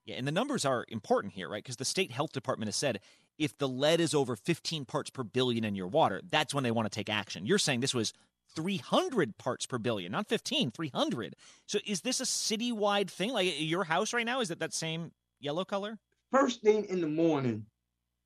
Yeah, 0.06 0.16
and 0.18 0.28
the 0.28 0.32
numbers 0.32 0.64
are 0.66 0.86
important 0.90 1.34
here, 1.34 1.50
right? 1.50 1.64
Because 1.64 1.78
the 1.78 1.86
state 1.86 2.12
health 2.12 2.32
department 2.32 2.68
has 2.68 2.76
said 2.76 3.00
if 3.38 3.58
the 3.58 3.68
lead 3.68 4.00
is 4.00 4.14
over 4.14 4.36
15 4.36 4.86
parts 4.86 5.10
per 5.10 5.24
billion 5.24 5.64
in 5.64 5.76
your 5.76 5.88
water, 5.88 6.22
that's 6.30 6.54
when 6.54 6.64
they 6.64 6.72
want 6.72 6.92
to 6.92 6.96
take 6.96 7.10
action. 7.10 7.46
You're 7.46 7.58
saying 7.58 7.82
this 7.82 7.94
was 7.94 8.14
300 8.56 9.38
parts 9.38 9.66
per 9.66 9.78
billion, 9.78 10.12
not 10.12 10.28
15, 10.28 10.72
300. 10.72 11.36
So 11.66 11.80
is 11.86 12.02
this 12.02 12.22
a 12.22 12.24
citywide 12.24 13.10
thing? 13.10 13.34
Like 13.34 13.54
your 13.58 13.84
house 13.84 14.14
right 14.14 14.26
now, 14.26 14.42
is 14.42 14.52
it 14.52 14.60
that 14.60 14.74
same 14.74 15.12
yellow 15.40 15.66
color? 15.66 16.00
First 16.32 16.62
thing 16.62 16.86
in 16.86 17.02
the 17.02 17.08
morning, 17.08 17.66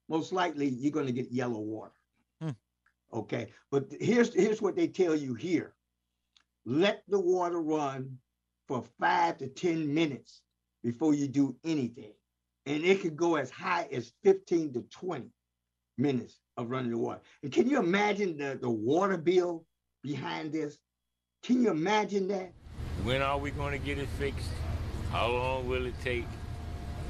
most 0.07 0.31
likely 0.31 0.67
you're 0.67 0.91
going 0.91 1.07
to 1.07 1.11
get 1.11 1.31
yellow 1.31 1.59
water. 1.59 1.93
Hmm. 2.41 2.49
Okay. 3.13 3.47
But 3.71 3.87
here's, 3.99 4.33
here's 4.33 4.61
what 4.61 4.75
they 4.75 4.87
tell 4.87 5.15
you 5.15 5.33
here 5.33 5.73
let 6.65 7.03
the 7.07 7.19
water 7.19 7.61
run 7.61 8.17
for 8.67 8.83
five 8.99 9.37
to 9.39 9.47
10 9.47 9.91
minutes 9.91 10.41
before 10.83 11.15
you 11.15 11.27
do 11.27 11.55
anything. 11.63 12.13
And 12.65 12.83
it 12.83 13.01
could 13.01 13.15
go 13.15 13.35
as 13.35 13.49
high 13.49 13.87
as 13.91 14.11
15 14.23 14.73
to 14.73 14.81
20 14.91 15.29
minutes 15.97 16.39
of 16.57 16.69
running 16.69 16.91
the 16.91 16.97
water. 16.97 17.21
And 17.43 17.51
can 17.51 17.69
you 17.69 17.79
imagine 17.79 18.37
the, 18.37 18.57
the 18.61 18.69
water 18.69 19.17
bill 19.17 19.65
behind 20.03 20.51
this. 20.51 20.77
Can 21.43 21.61
you 21.61 21.69
imagine 21.71 22.27
that? 22.29 22.51
When 23.03 23.21
are 23.21 23.37
we 23.37 23.51
going 23.51 23.79
to 23.79 23.85
get 23.85 23.97
it 23.97 24.09
fixed? 24.17 24.49
How 25.11 25.27
long 25.27 25.67
will 25.67 25.85
it 25.85 25.95
take? 26.03 26.25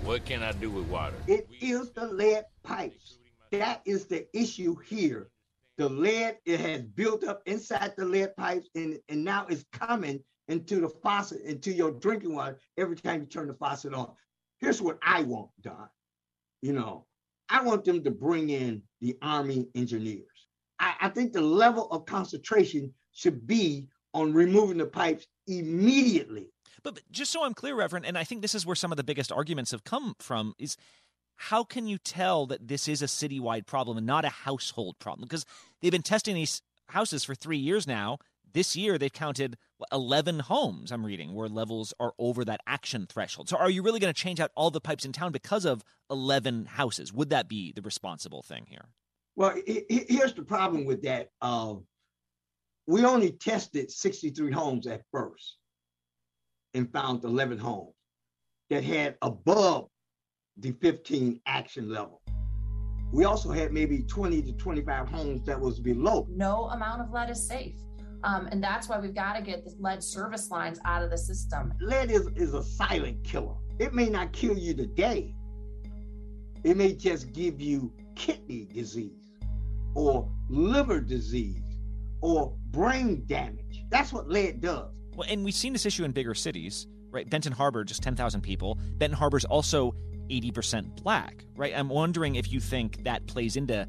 What 0.03 0.25
can 0.25 0.43
I 0.43 0.53
do 0.53 0.69
with 0.69 0.87
water? 0.87 1.15
It 1.27 1.47
is 1.61 1.91
the 1.91 2.07
lead 2.07 2.45
pipes. 2.63 3.17
That 3.51 3.81
is 3.85 4.05
the 4.05 4.25
issue 4.37 4.75
here. 4.87 5.29
The 5.77 5.89
lead 5.89 6.37
it 6.45 6.59
has 6.59 6.81
built 6.81 7.23
up 7.23 7.41
inside 7.45 7.93
the 7.97 8.05
lead 8.05 8.35
pipes, 8.35 8.69
and, 8.75 8.99
and 9.09 9.23
now 9.23 9.45
it's 9.49 9.65
coming 9.73 10.19
into 10.47 10.81
the 10.81 10.89
faucet, 10.89 11.41
into 11.41 11.71
your 11.71 11.91
drinking 11.91 12.35
water 12.35 12.59
every 12.77 12.95
time 12.95 13.21
you 13.21 13.25
turn 13.27 13.47
the 13.47 13.53
faucet 13.53 13.93
on. 13.93 14.11
Here's 14.59 14.81
what 14.81 14.97
I 15.01 15.23
want, 15.23 15.49
Don. 15.61 15.89
You 16.61 16.73
know, 16.73 17.05
I 17.49 17.63
want 17.63 17.85
them 17.85 18.03
to 18.03 18.11
bring 18.11 18.49
in 18.49 18.81
the 19.01 19.17
Army 19.21 19.67
engineers. 19.75 20.25
I, 20.79 20.95
I 21.01 21.09
think 21.09 21.33
the 21.33 21.41
level 21.41 21.87
of 21.91 22.05
concentration 22.05 22.93
should 23.13 23.47
be 23.47 23.87
on 24.13 24.33
removing 24.33 24.77
the 24.77 24.85
pipes 24.85 25.27
immediately. 25.47 26.49
But, 26.83 26.95
but, 26.95 27.03
just 27.11 27.31
so 27.31 27.43
I'm 27.43 27.53
clear, 27.53 27.75
Reverend, 27.75 28.05
and 28.05 28.17
I 28.17 28.23
think 28.23 28.41
this 28.41 28.55
is 28.55 28.65
where 28.65 28.75
some 28.75 28.91
of 28.91 28.97
the 28.97 29.03
biggest 29.03 29.31
arguments 29.31 29.71
have 29.71 29.83
come 29.83 30.15
from 30.19 30.53
is 30.57 30.77
how 31.35 31.63
can 31.63 31.87
you 31.87 31.97
tell 31.97 32.45
that 32.47 32.67
this 32.67 32.87
is 32.87 33.01
a 33.01 33.05
citywide 33.05 33.65
problem 33.65 33.97
and 33.97 34.05
not 34.05 34.25
a 34.25 34.29
household 34.29 34.97
problem? 34.99 35.27
Because 35.27 35.45
they've 35.81 35.91
been 35.91 36.01
testing 36.01 36.35
these 36.35 36.61
houses 36.89 37.23
for 37.23 37.33
three 37.33 37.57
years 37.57 37.87
now. 37.87 38.17
This 38.53 38.75
year, 38.75 38.97
they've 38.97 39.13
counted 39.13 39.57
11 39.91 40.39
homes, 40.39 40.91
I'm 40.91 41.05
reading, 41.05 41.33
where 41.33 41.47
levels 41.47 41.93
are 41.99 42.13
over 42.17 42.43
that 42.45 42.61
action 42.65 43.05
threshold. 43.07 43.49
So, 43.49 43.57
are 43.57 43.69
you 43.69 43.83
really 43.83 43.99
going 43.99 44.13
to 44.13 44.19
change 44.19 44.39
out 44.39 44.51
all 44.55 44.71
the 44.71 44.81
pipes 44.81 45.05
in 45.05 45.11
town 45.11 45.31
because 45.31 45.65
of 45.65 45.83
11 46.09 46.65
houses? 46.65 47.13
Would 47.13 47.29
that 47.29 47.47
be 47.47 47.71
the 47.71 47.81
responsible 47.81 48.41
thing 48.41 48.65
here? 48.67 48.85
Well, 49.35 49.55
here's 49.65 50.33
the 50.33 50.43
problem 50.43 50.85
with 50.85 51.03
that. 51.03 51.29
Um, 51.41 51.85
we 52.87 53.05
only 53.05 53.31
tested 53.31 53.91
63 53.91 54.51
homes 54.51 54.87
at 54.87 55.01
first 55.11 55.57
and 56.73 56.91
found 56.91 57.23
11 57.23 57.57
homes 57.57 57.93
that 58.69 58.83
had 58.83 59.15
above 59.21 59.87
the 60.57 60.71
15 60.71 61.39
action 61.45 61.89
level. 61.89 62.21
We 63.11 63.25
also 63.25 63.51
had 63.51 63.71
maybe 63.71 64.03
20 64.03 64.41
to 64.43 64.53
25 64.53 65.07
homes 65.07 65.45
that 65.45 65.59
was 65.59 65.79
below. 65.79 66.27
No 66.29 66.65
amount 66.65 67.01
of 67.01 67.11
lead 67.11 67.29
is 67.29 67.47
safe. 67.47 67.75
Um, 68.23 68.47
and 68.51 68.63
that's 68.63 68.89
why 68.89 68.99
we've 68.99 69.15
got 69.15 69.33
to 69.33 69.41
get 69.41 69.63
the 69.63 69.73
lead 69.79 70.03
service 70.03 70.51
lines 70.51 70.79
out 70.85 71.03
of 71.03 71.09
the 71.09 71.17
system. 71.17 71.73
Lead 71.79 72.11
is, 72.11 72.27
is 72.35 72.53
a 72.53 72.63
silent 72.63 73.23
killer. 73.23 73.55
It 73.79 73.93
may 73.93 74.09
not 74.09 74.33
kill 74.33 74.57
you 74.57 74.73
today, 74.73 75.33
it 76.63 76.75
may 76.75 76.93
just 76.93 77.31
give 77.31 77.61
you 77.61 77.93
kidney 78.15 78.67
disease 78.73 79.31
or 79.95 80.29
liver 80.49 80.99
disease 80.99 81.63
or 82.21 82.53
brain 82.71 83.23
damage. 83.25 83.85
That's 83.89 84.11
what 84.11 84.27
lead 84.27 84.61
does. 84.61 84.93
Well, 85.15 85.27
and 85.29 85.43
we've 85.45 85.53
seen 85.53 85.73
this 85.73 85.85
issue 85.85 86.03
in 86.03 86.11
bigger 86.11 86.33
cities, 86.33 86.87
right? 87.11 87.29
Benton 87.29 87.53
Harbor, 87.53 87.83
just 87.83 88.03
10,000 88.03 88.41
people. 88.41 88.77
Benton 88.97 89.17
Harbor's 89.17 89.45
also 89.45 89.95
80% 90.29 91.01
black, 91.01 91.45
right? 91.55 91.73
I'm 91.75 91.89
wondering 91.89 92.35
if 92.35 92.51
you 92.51 92.59
think 92.59 93.03
that 93.05 93.25
plays 93.25 93.55
into 93.55 93.87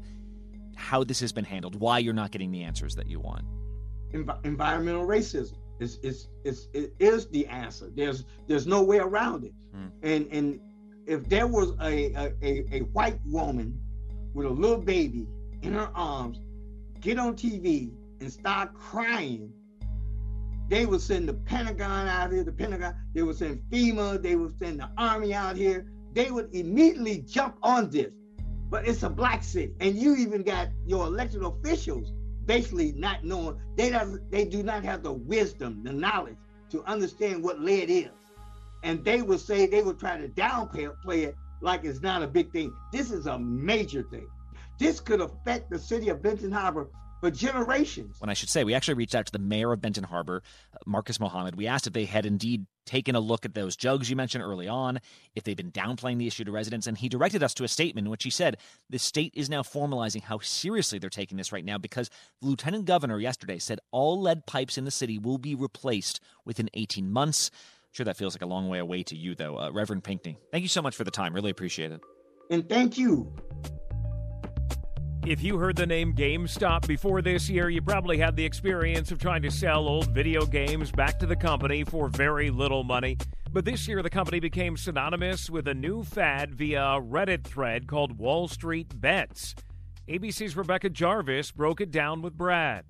how 0.75 1.03
this 1.03 1.19
has 1.19 1.31
been 1.31 1.45
handled, 1.45 1.75
why 1.75 1.99
you're 1.99 2.13
not 2.13 2.31
getting 2.31 2.51
the 2.51 2.63
answers 2.63 2.95
that 2.95 3.07
you 3.07 3.19
want. 3.19 3.45
Envi- 4.13 4.45
environmental 4.45 5.05
racism 5.05 5.55
is, 5.79 5.99
is, 6.03 6.27
is, 6.43 6.67
is 6.99 7.27
the 7.27 7.47
answer. 7.47 7.89
There's 7.95 8.25
there's 8.47 8.67
no 8.67 8.83
way 8.83 8.97
around 8.97 9.45
it. 9.45 9.53
Hmm. 9.73 9.87
And 10.03 10.27
and 10.31 10.59
if 11.05 11.27
there 11.27 11.47
was 11.47 11.73
a, 11.81 12.13
a, 12.41 12.65
a 12.71 12.79
white 12.93 13.19
woman 13.25 13.79
with 14.33 14.45
a 14.45 14.49
little 14.49 14.77
baby 14.77 15.27
in 15.61 15.73
her 15.73 15.91
arms, 15.95 16.39
get 16.99 17.17
on 17.17 17.35
TV 17.35 17.91
and 18.19 18.31
start 18.31 18.73
crying, 18.73 19.51
they 20.69 20.85
would 20.85 21.01
send 21.01 21.27
the 21.27 21.33
Pentagon 21.33 22.07
out 22.07 22.31
here, 22.31 22.43
the 22.43 22.51
Pentagon, 22.51 22.95
they 23.13 23.23
would 23.23 23.35
send 23.35 23.61
FEMA, 23.71 24.21
they 24.21 24.35
would 24.35 24.57
send 24.57 24.79
the 24.79 24.89
army 24.97 25.33
out 25.33 25.57
here. 25.57 25.91
They 26.13 26.31
would 26.31 26.53
immediately 26.53 27.19
jump 27.27 27.57
on 27.63 27.89
this. 27.89 28.11
But 28.69 28.87
it's 28.87 29.03
a 29.03 29.09
black 29.09 29.43
city. 29.43 29.73
And 29.81 29.97
you 29.97 30.15
even 30.15 30.43
got 30.43 30.69
your 30.85 31.07
elected 31.07 31.43
officials 31.43 32.13
basically 32.45 32.93
not 32.93 33.23
knowing, 33.23 33.59
they, 33.75 33.89
don't, 33.89 34.29
they 34.31 34.45
do 34.45 34.63
not 34.63 34.83
have 34.83 35.03
the 35.03 35.13
wisdom, 35.13 35.83
the 35.83 35.93
knowledge 35.93 36.37
to 36.69 36.83
understand 36.83 37.43
what 37.43 37.59
lead 37.59 37.89
is. 37.89 38.09
And 38.83 39.03
they 39.03 39.21
will 39.21 39.37
say, 39.37 39.67
they 39.67 39.83
will 39.83 39.93
try 39.93 40.17
to 40.17 40.27
downplay 40.29 41.27
it 41.27 41.35
like 41.61 41.83
it's 41.83 42.01
not 42.01 42.23
a 42.23 42.27
big 42.27 42.51
thing. 42.51 42.73
This 42.91 43.11
is 43.11 43.27
a 43.27 43.37
major 43.37 44.03
thing. 44.03 44.27
This 44.79 44.99
could 44.99 45.21
affect 45.21 45.69
the 45.69 45.77
city 45.77 46.09
of 46.09 46.23
Benton 46.23 46.51
Harbor 46.51 46.89
for 47.21 47.31
generations. 47.31 48.19
When 48.19 48.29
I 48.29 48.33
should 48.33 48.49
say, 48.49 48.63
we 48.63 48.73
actually 48.73 48.95
reached 48.95 49.15
out 49.15 49.27
to 49.27 49.31
the 49.31 49.39
mayor 49.39 49.71
of 49.71 49.79
Benton 49.79 50.03
Harbor, 50.03 50.41
uh, 50.73 50.77
Marcus 50.85 51.19
Muhammad. 51.19 51.55
We 51.55 51.67
asked 51.67 51.87
if 51.87 51.93
they 51.93 52.05
had 52.05 52.25
indeed 52.25 52.65
taken 52.85 53.15
a 53.15 53.19
look 53.19 53.45
at 53.45 53.53
those 53.53 53.75
jugs 53.75 54.09
you 54.09 54.15
mentioned 54.15 54.43
early 54.43 54.67
on, 54.67 54.99
if 55.35 55.43
they've 55.43 55.55
been 55.55 55.71
downplaying 55.71 56.17
the 56.17 56.25
issue 56.25 56.43
to 56.43 56.51
residents, 56.51 56.87
and 56.87 56.97
he 56.97 57.07
directed 57.07 57.43
us 57.43 57.53
to 57.53 57.63
a 57.63 57.67
statement 57.67 58.07
in 58.07 58.11
which 58.11 58.23
he 58.23 58.31
said 58.31 58.57
the 58.89 58.97
state 58.97 59.31
is 59.35 59.49
now 59.49 59.61
formalizing 59.61 60.23
how 60.23 60.39
seriously 60.39 60.97
they're 60.97 61.09
taking 61.11 61.37
this 61.37 61.51
right 61.51 61.63
now 61.63 61.77
because 61.77 62.09
the 62.41 62.47
lieutenant 62.47 62.85
governor 62.85 63.19
yesterday 63.19 63.59
said 63.59 63.79
all 63.91 64.19
lead 64.19 64.47
pipes 64.47 64.77
in 64.77 64.85
the 64.85 64.91
city 64.91 65.19
will 65.19 65.37
be 65.37 65.53
replaced 65.53 66.19
within 66.43 66.69
18 66.73 67.09
months. 67.09 67.51
I'm 67.53 67.89
sure 67.93 68.03
that 68.05 68.17
feels 68.17 68.33
like 68.33 68.41
a 68.41 68.47
long 68.47 68.67
way 68.67 68.79
away 68.79 69.03
to 69.03 69.15
you, 69.15 69.35
though. 69.35 69.59
Uh, 69.59 69.71
Reverend 69.71 70.03
Pinkney, 70.03 70.39
thank 70.51 70.63
you 70.63 70.69
so 70.69 70.81
much 70.81 70.95
for 70.95 71.03
the 71.03 71.11
time. 71.11 71.35
Really 71.35 71.51
appreciate 71.51 71.91
it. 71.91 72.01
And 72.49 72.67
thank 72.67 72.97
you. 72.97 73.31
If 75.27 75.43
you 75.43 75.59
heard 75.59 75.75
the 75.75 75.85
name 75.85 76.15
GameStop 76.15 76.87
before 76.87 77.21
this 77.21 77.47
year, 77.47 77.69
you 77.69 77.79
probably 77.79 78.17
had 78.17 78.35
the 78.35 78.43
experience 78.43 79.11
of 79.11 79.19
trying 79.19 79.43
to 79.43 79.51
sell 79.51 79.87
old 79.87 80.07
video 80.07 80.47
games 80.47 80.91
back 80.91 81.19
to 81.19 81.27
the 81.27 81.35
company 81.35 81.83
for 81.83 82.07
very 82.07 82.49
little 82.49 82.83
money. 82.83 83.17
But 83.51 83.63
this 83.63 83.87
year, 83.87 84.01
the 84.01 84.09
company 84.09 84.39
became 84.39 84.75
synonymous 84.75 85.47
with 85.47 85.67
a 85.67 85.75
new 85.75 86.03
fad 86.03 86.55
via 86.55 86.81
a 86.81 87.01
Reddit 87.01 87.43
thread 87.43 87.85
called 87.85 88.17
Wall 88.17 88.47
Street 88.47 88.99
Bets. 88.99 89.53
ABC's 90.07 90.55
Rebecca 90.55 90.89
Jarvis 90.89 91.51
broke 91.51 91.81
it 91.81 91.91
down 91.91 92.23
with 92.23 92.35
Brad. 92.35 92.85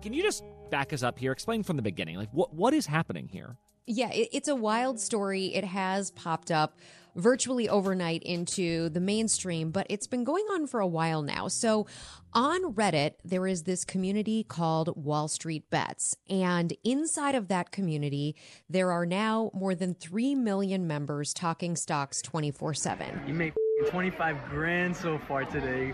Can 0.00 0.14
you 0.14 0.22
just 0.22 0.42
back 0.70 0.94
us 0.94 1.02
up 1.02 1.18
here? 1.18 1.32
Explain 1.32 1.64
from 1.64 1.76
the 1.76 1.82
beginning. 1.82 2.16
Like, 2.16 2.32
what 2.32 2.54
what 2.54 2.72
is 2.72 2.86
happening 2.86 3.28
here? 3.28 3.58
Yeah, 3.86 4.10
it, 4.10 4.30
it's 4.32 4.48
a 4.48 4.56
wild 4.56 4.98
story. 4.98 5.54
It 5.54 5.64
has 5.64 6.12
popped 6.12 6.50
up 6.50 6.78
virtually 7.14 7.68
overnight 7.68 8.22
into 8.22 8.88
the 8.88 9.00
mainstream, 9.00 9.70
but 9.70 9.86
it's 9.90 10.06
been 10.06 10.24
going 10.24 10.44
on 10.52 10.66
for 10.66 10.80
a 10.80 10.86
while 10.86 11.22
now. 11.22 11.48
So 11.48 11.86
on 12.32 12.74
Reddit, 12.74 13.14
there 13.24 13.46
is 13.46 13.64
this 13.64 13.84
community 13.84 14.44
called 14.44 14.96
Wall 14.96 15.28
Street 15.28 15.68
Bets. 15.70 16.16
And 16.28 16.72
inside 16.84 17.34
of 17.34 17.48
that 17.48 17.70
community, 17.70 18.36
there 18.68 18.90
are 18.90 19.06
now 19.06 19.50
more 19.54 19.74
than 19.74 19.94
3 19.94 20.34
million 20.34 20.86
members 20.86 21.34
talking 21.34 21.76
stocks 21.76 22.22
24 22.22 22.74
7. 22.74 23.22
You 23.26 23.34
made 23.34 23.54
25 23.88 24.36
grand 24.48 24.96
so 24.96 25.18
far 25.18 25.44
today. 25.44 25.92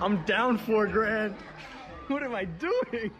I'm 0.00 0.24
down 0.24 0.58
four 0.58 0.86
grand. 0.86 1.34
What 2.08 2.22
am 2.22 2.34
I 2.34 2.44
doing? 2.44 3.12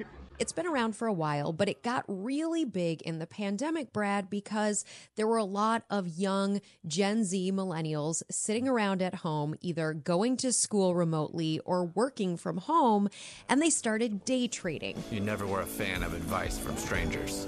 It's 0.43 0.51
been 0.51 0.67
around 0.67 0.97
for 0.97 1.07
a 1.07 1.13
while, 1.13 1.53
but 1.53 1.69
it 1.69 1.85
got 1.85 2.05
really 2.09 2.65
big 2.65 3.01
in 3.03 3.21
the 3.21 3.29
pandemic, 3.29 3.93
Brad, 3.93 4.29
because 4.29 4.85
there 5.15 5.29
were 5.29 5.37
a 5.37 5.45
lot 5.45 5.85
of 5.89 6.09
young 6.19 6.61
Gen 6.85 7.23
Z 7.23 7.53
millennials 7.53 8.25
sitting 8.29 8.67
around 8.67 9.03
at 9.03 9.15
home, 9.15 9.55
either 9.61 9.93
going 9.93 10.37
to 10.39 10.53
school 10.53 10.97
remotely 10.97 11.61
or 11.61 11.85
working 11.85 12.37
from 12.37 12.57
home, 12.57 13.09
and 13.49 13.63
they 13.63 13.71
started 13.71 14.25
day 14.25 14.49
trading. 14.49 15.01
You 15.13 15.21
never 15.21 15.47
were 15.47 15.61
a 15.61 15.65
fan 15.65 16.03
of 16.03 16.13
advice 16.13 16.59
from 16.59 16.77
strangers. 16.77 17.47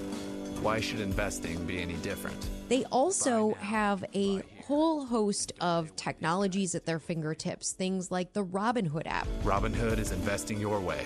Why 0.61 0.79
should 0.79 1.01
investing 1.01 1.67
be 1.67 1.83
any 1.83 1.95
different? 1.95 2.49
They 2.69 2.85
also 2.85 3.55
have 3.55 4.05
a 4.15 4.41
whole 4.67 5.05
host 5.05 5.53
of 5.61 5.97
technologies 5.97 6.77
at 6.77 6.87
their 6.87 7.01
fingertips, 7.01 7.73
things 7.73 8.13
like 8.13 8.35
the 8.35 8.45
Robinhood 8.45 9.07
app. 9.07 9.27
Robinhood 9.43 9.99
is 9.99 10.13
investing 10.13 10.61
your 10.61 10.79
way. 10.79 11.05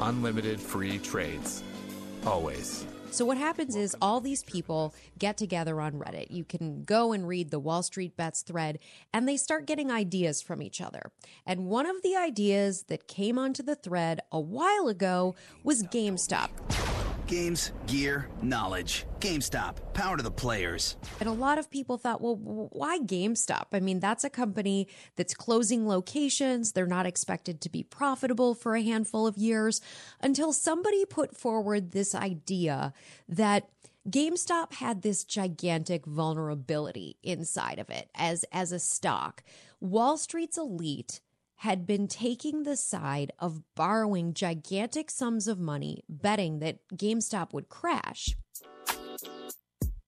Unlimited 0.00 0.60
free 0.60 0.98
trades. 0.98 1.62
Always. 2.24 2.86
So, 3.10 3.24
what 3.24 3.38
happens 3.38 3.74
is 3.74 3.96
all 4.02 4.20
these 4.20 4.42
people 4.42 4.94
get 5.18 5.38
together 5.38 5.80
on 5.80 5.92
Reddit. 5.92 6.30
You 6.30 6.44
can 6.44 6.84
go 6.84 7.12
and 7.12 7.26
read 7.26 7.50
the 7.50 7.58
Wall 7.58 7.82
Street 7.82 8.16
Bets 8.16 8.42
thread, 8.42 8.78
and 9.14 9.26
they 9.26 9.36
start 9.36 9.66
getting 9.66 9.90
ideas 9.90 10.42
from 10.42 10.60
each 10.60 10.80
other. 10.80 11.10
And 11.46 11.66
one 11.66 11.86
of 11.86 12.02
the 12.02 12.16
ideas 12.16 12.84
that 12.84 13.08
came 13.08 13.38
onto 13.38 13.62
the 13.62 13.76
thread 13.76 14.20
a 14.30 14.40
while 14.40 14.88
ago 14.88 15.34
was 15.64 15.82
GameStop. 15.84 16.50
Games, 17.28 17.72
gear, 17.86 18.26
knowledge. 18.40 19.04
GameStop, 19.20 19.92
power 19.92 20.16
to 20.16 20.22
the 20.22 20.30
players. 20.30 20.96
And 21.20 21.28
a 21.28 21.32
lot 21.32 21.58
of 21.58 21.70
people 21.70 21.98
thought, 21.98 22.22
well, 22.22 22.36
why 22.36 23.00
GameStop? 23.00 23.66
I 23.72 23.80
mean, 23.80 24.00
that's 24.00 24.24
a 24.24 24.30
company 24.30 24.88
that's 25.14 25.34
closing 25.34 25.86
locations. 25.86 26.72
They're 26.72 26.86
not 26.86 27.04
expected 27.04 27.60
to 27.60 27.68
be 27.68 27.82
profitable 27.82 28.54
for 28.54 28.74
a 28.74 28.82
handful 28.82 29.26
of 29.26 29.36
years 29.36 29.82
until 30.22 30.54
somebody 30.54 31.04
put 31.04 31.36
forward 31.36 31.90
this 31.90 32.14
idea 32.14 32.94
that 33.28 33.68
GameStop 34.08 34.72
had 34.72 35.02
this 35.02 35.22
gigantic 35.22 36.06
vulnerability 36.06 37.18
inside 37.22 37.78
of 37.78 37.90
it 37.90 38.08
as, 38.14 38.46
as 38.52 38.72
a 38.72 38.78
stock. 38.78 39.42
Wall 39.80 40.16
Street's 40.16 40.56
elite 40.56 41.20
had 41.58 41.86
been 41.86 42.06
taking 42.06 42.62
the 42.62 42.76
side 42.76 43.32
of 43.38 43.62
borrowing 43.74 44.32
gigantic 44.32 45.10
sums 45.10 45.48
of 45.48 45.58
money, 45.58 46.04
betting 46.08 46.60
that 46.60 46.78
GameStop 46.94 47.52
would 47.52 47.68
crash. 47.68 48.36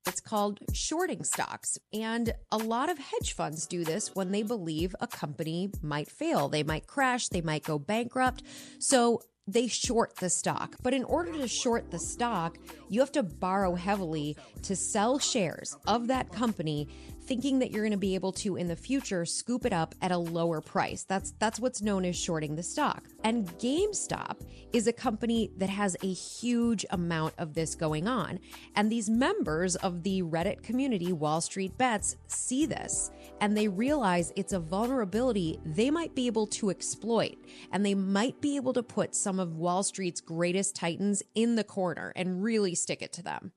It's 0.07 0.21
called 0.21 0.61
shorting 0.73 1.25
stocks. 1.25 1.77
And 1.93 2.33
a 2.53 2.57
lot 2.57 2.89
of 2.89 2.99
hedge 2.99 3.33
funds 3.33 3.67
do 3.67 3.85
this 3.85 4.15
when 4.15 4.31
they 4.31 4.43
believe 4.43 4.95
a 5.01 5.09
company 5.09 5.71
might 5.83 6.09
fail. 6.09 6.49
They 6.49 6.63
might 6.63 6.87
crash, 6.87 7.29
they 7.29 7.41
might 7.41 7.65
go 7.65 7.79
bankrupt. 7.79 8.45
So 8.79 9.23
they 9.49 9.67
short 9.67 10.17
the 10.17 10.31
stock. 10.31 10.77
But 10.83 10.95
in 10.95 11.03
order 11.05 11.33
to 11.33 11.49
short 11.49 11.91
the 11.91 11.99
stock, 11.99 12.59
you 12.89 13.01
have 13.01 13.13
to 13.13 13.25
borrow 13.25 13.75
heavily 13.75 14.37
to 14.63 14.77
sell 14.77 15.19
shares 15.19 15.77
of 15.89 16.07
that 16.07 16.31
company 16.31 16.89
thinking 17.31 17.61
that 17.61 17.71
you're 17.71 17.85
going 17.85 17.93
to 17.93 17.97
be 17.97 18.17
able 18.17 18.33
to 18.33 18.57
in 18.57 18.67
the 18.67 18.75
future 18.75 19.25
scoop 19.25 19.65
it 19.65 19.73
up 19.73 19.95
at 20.03 20.11
a 20.11 20.19
lower 20.19 20.61
price. 20.61 21.05
That's 21.05 21.33
that's 21.39 21.61
what's 21.61 21.81
known 21.81 22.05
as 22.05 22.17
shorting 22.17 22.57
the 22.57 22.63
stock. 22.65 23.05
And 23.23 23.47
GameStop 23.59 24.45
is 24.73 24.89
a 24.89 24.93
company 24.93 25.53
that 25.57 25.69
has 25.69 25.97
a 26.03 26.13
huge 26.13 26.85
amount 26.91 27.35
of 27.39 27.55
this 27.55 27.77
going 27.77 28.09
on. 28.09 28.41
And 28.75 28.91
these 28.91 29.09
members 29.09 29.77
of 29.77 30.03
the 30.03 30.23
Reddit 30.23 30.65
community 30.65 31.13
Wall 31.13 31.41
Street 31.41 31.79
Bets 31.79 32.17
see 32.27 32.67
this 32.67 33.13
and 33.41 33.57
they 33.57 33.69
realize 33.69 34.33
it's 34.35 34.53
a 34.53 34.59
vulnerability 34.59 35.61
they 35.65 35.89
might 35.89 36.17
be 36.17 36.27
able 36.27 36.49
to 36.49 36.71
exploit 36.71 37.37
and 37.71 37.87
they 37.87 37.95
might 37.95 38.41
be 38.41 38.57
able 38.57 38.73
to 38.73 38.83
put 38.83 39.15
some 39.15 39.39
of 39.39 39.55
Wall 39.55 39.85
Street's 39.85 40.21
greatest 40.21 40.75
titans 40.75 41.23
in 41.37 41.55
the 41.55 41.63
corner 41.63 42.13
and 42.17 42.43
really 42.43 42.75
stick 42.75 43.03
it 43.03 43.13
to 43.13 43.23
them. 43.23 43.53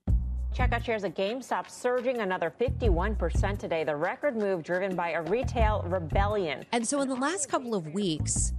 Checkout 0.54 0.84
shares 0.84 1.02
at 1.02 1.16
GameStop 1.16 1.68
surging 1.68 2.20
another 2.20 2.54
51% 2.60 3.58
today. 3.58 3.82
The 3.82 3.96
record 3.96 4.36
move 4.36 4.62
driven 4.62 4.94
by 4.94 5.10
a 5.10 5.22
retail 5.22 5.84
rebellion. 5.88 6.64
And 6.70 6.86
so, 6.86 7.00
in 7.00 7.08
the 7.08 7.16
last 7.16 7.48
couple 7.48 7.74
of 7.74 7.92
weeks, 7.92 8.52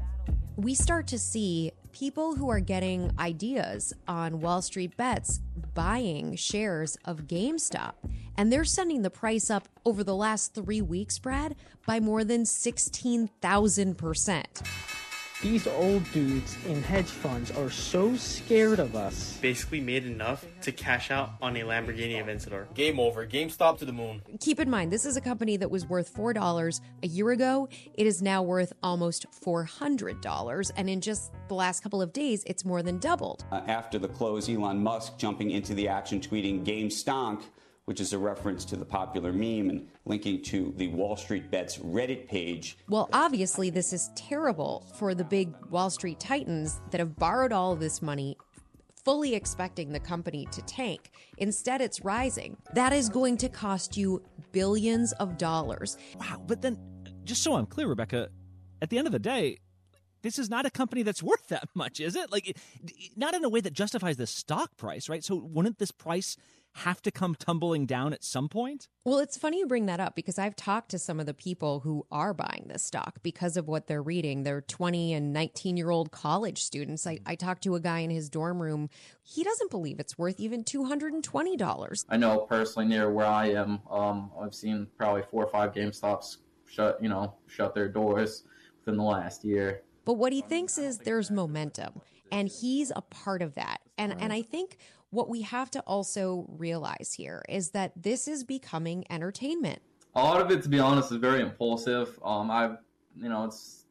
we 0.58 0.76
start 0.76 1.08
to 1.08 1.18
see 1.18 1.72
people 1.94 2.36
who 2.36 2.50
are 2.50 2.60
getting 2.60 3.14
ideas 3.18 3.94
on 4.10 4.42
Wall 4.42 4.62
Street 4.62 4.98
bets 4.98 5.40
buying 5.74 6.36
shares 6.36 6.98
of 7.06 7.28
GameStop. 7.28 7.94
And 8.36 8.52
they're 8.52 8.66
sending 8.66 9.02
the 9.02 9.10
price 9.10 9.50
up 9.50 9.70
over 9.86 10.04
the 10.04 10.16
last 10.16 10.54
three 10.54 10.82
weeks, 10.82 11.18
Brad, 11.18 11.56
by 11.86 12.02
more 12.02 12.26
than 12.26 12.44
16,000%. 12.44 15.05
These 15.46 15.68
old 15.68 16.12
dudes 16.12 16.58
in 16.66 16.82
hedge 16.82 17.06
funds 17.06 17.52
are 17.52 17.70
so 17.70 18.16
scared 18.16 18.80
of 18.80 18.96
us. 18.96 19.38
Basically 19.44 19.80
made 19.80 20.04
enough 20.04 20.44
to 20.64 20.72
cash 20.72 21.12
out 21.12 21.34
on 21.40 21.56
a 21.56 21.60
Lamborghini 21.62 22.16
Aventador. 22.16 22.66
Game 22.74 23.00
over. 23.00 23.28
GameStop 23.28 23.78
to 23.78 23.86
the 23.86 23.94
moon. 23.94 24.24
Keep 24.40 24.60
in 24.60 24.72
mind, 24.72 24.92
this 24.92 25.06
is 25.06 25.18
a 25.18 25.22
company 25.22 25.56
that 25.58 25.70
was 25.70 25.86
worth 25.86 26.12
$4 26.12 26.82
a 27.04 27.08
year 27.08 27.30
ago. 27.30 27.70
It 27.94 28.08
is 28.08 28.24
now 28.24 28.42
worth 28.42 28.74
almost 28.82 29.28
$400. 29.40 30.72
And 30.76 30.90
in 30.90 31.00
just 31.00 31.32
the 31.48 31.54
last 31.54 31.84
couple 31.84 32.02
of 32.02 32.12
days, 32.12 32.44
it's 32.48 32.66
more 32.66 32.82
than 32.82 32.98
doubled. 32.98 33.46
Uh, 33.52 33.62
after 33.68 34.00
the 34.00 34.08
close, 34.08 34.50
Elon 34.50 34.82
Musk 34.82 35.20
jumping 35.20 35.52
into 35.52 35.76
the 35.76 35.88
action, 35.88 36.22
tweeting 36.22 36.64
Game 36.64 36.90
Stonk 36.90 37.44
which 37.86 38.00
is 38.00 38.14
a 38.14 38.18
reference 38.18 38.66
to 38.66 38.76
the 38.76 38.86
popular 38.86 39.32
meme 39.32 39.70
and 39.70 39.88
linking 40.06 40.42
to 40.42 40.74
the 40.78 40.88
Wall 40.90 41.16
Street 41.16 41.50
Bets 41.52 41.78
Reddit 41.78 42.28
page. 42.28 42.78
Well, 42.90 43.10
obviously, 43.14 43.70
this 43.70 43.94
is 43.94 44.10
terrible 44.16 44.86
for 44.98 45.14
the 45.14 45.24
big 45.24 45.54
Wall 45.70 45.90
Street 45.90 46.20
titans 46.20 46.82
that 46.92 47.00
have 47.00 47.16
borrowed 47.16 47.54
all 47.54 47.72
of 47.72 47.80
this 47.80 48.02
money. 48.02 48.38
Fully 49.04 49.36
expecting 49.36 49.92
the 49.92 50.00
company 50.00 50.48
to 50.52 50.64
tank. 50.64 51.12
Instead, 51.38 51.80
it's 51.80 52.04
rising. 52.04 52.58
That 52.74 52.92
is 52.92 53.08
going 53.08 53.38
to 53.38 53.50
cost 53.50 53.96
you 53.96 54.24
billions 54.52 55.12
of 55.14 55.38
dollars. 55.38 55.96
Wow. 56.20 56.42
But 56.48 56.64
then, 56.64 56.80
just 57.24 57.44
so 57.44 57.54
I'm 57.54 57.68
clear, 57.68 57.88
Rebecca, 57.88 58.30
at 58.82 58.90
the 58.90 58.98
end 58.98 59.06
of 59.06 59.14
the 59.14 59.20
day, 59.20 59.60
this 60.24 60.40
is 60.40 60.50
not 60.50 60.66
a 60.66 60.72
company 60.72 61.04
that's 61.04 61.22
worth 61.24 61.50
that 61.50 61.70
much, 61.76 62.00
is 62.00 62.16
it? 62.16 62.32
Like, 62.32 62.58
not 63.16 63.36
in 63.36 63.46
a 63.46 63.50
way 63.50 63.62
that 63.62 63.74
justifies 63.74 64.18
the 64.18 64.26
stock 64.26 64.76
price, 64.76 65.08
right? 65.08 65.24
So, 65.24 65.36
wouldn't 65.36 65.78
this 65.78 65.92
price 65.92 66.36
have 66.76 67.02
to 67.02 67.12
come 67.12 67.36
tumbling 67.36 67.86
down 67.86 68.12
at 68.12 68.24
some 68.24 68.50
point? 68.50 68.90
Well, 69.06 69.20
it's 69.20 69.38
funny 69.38 69.60
you 69.60 69.68
bring 69.68 69.86
that 69.86 70.02
up 70.02 70.14
because 70.14 70.38
I've 70.38 70.58
talked 70.58 70.92
to 70.92 71.00
some 71.00 71.22
of 71.22 71.26
the 71.26 71.34
people 71.34 71.80
who 71.80 72.06
are 72.12 72.34
buying 72.34 72.66
this 72.68 72.84
stock 72.84 73.20
because 73.24 73.56
of 73.56 73.68
what 73.68 73.88
they're 73.88 74.04
reading. 74.04 74.44
They're 74.44 74.62
20 74.62 75.14
and 75.14 75.32
19 75.32 75.78
year 75.78 75.90
old 75.90 76.12
college 76.12 76.64
students. 76.64 77.08
I, 77.08 77.20
I 77.26 77.36
talked 77.36 77.64
to 77.64 77.76
a 77.76 77.80
guy 77.80 78.00
in 78.00 78.10
his 78.10 78.30
dorm 78.30 78.62
room. 78.62 78.90
He 79.24 79.44
doesn't 79.44 79.72
believe 79.72 80.00
it's 80.02 80.18
worth 80.18 80.40
even 80.40 80.66
$220. 80.66 82.06
I 82.10 82.18
know 82.18 82.40
personally 82.40 82.90
near 82.90 83.10
where 83.10 83.26
I 83.26 83.52
am, 83.52 83.80
um, 83.90 84.32
I've 84.40 84.54
seen 84.54 84.88
probably 84.98 85.24
four 85.32 85.46
or 85.46 85.50
five 85.50 85.74
GameStops 85.74 86.38
shut, 86.70 87.02
you 87.02 87.08
know, 87.08 87.36
shut 87.48 87.74
their 87.74 87.88
doors 87.88 88.44
within 88.80 88.98
the 88.98 89.04
last 89.04 89.46
year. 89.46 89.82
But 90.04 90.14
what 90.14 90.34
he 90.34 90.42
thinks 90.42 90.78
is 90.78 91.00
there's 91.00 91.32
momentum, 91.32 92.02
and 92.32 92.48
he's 92.48 92.92
a 92.96 93.02
part 93.02 93.42
of 93.42 93.56
that. 93.56 93.82
And 93.98 94.16
and 94.22 94.32
I 94.32 94.42
think 94.42 94.78
what 95.16 95.30
we 95.30 95.42
have 95.42 95.72
to 95.72 95.80
also 95.82 96.46
realize 96.50 97.14
here 97.16 97.44
is 97.50 97.72
that 97.72 97.94
this 97.96 98.28
is 98.28 98.44
becoming 98.44 99.06
entertainment. 99.10 99.80
A 100.14 100.22
lot 100.22 100.42
of 100.42 100.52
it, 100.52 100.62
to 100.64 100.70
be 100.70 100.80
honest, 100.80 101.12
is 101.12 101.18
very 101.18 101.42
impulsive. 101.42 102.20
Um, 102.24 102.52
I've, 102.52 102.78
you 103.18 103.30
know, 103.30 103.46
it's 103.46 103.86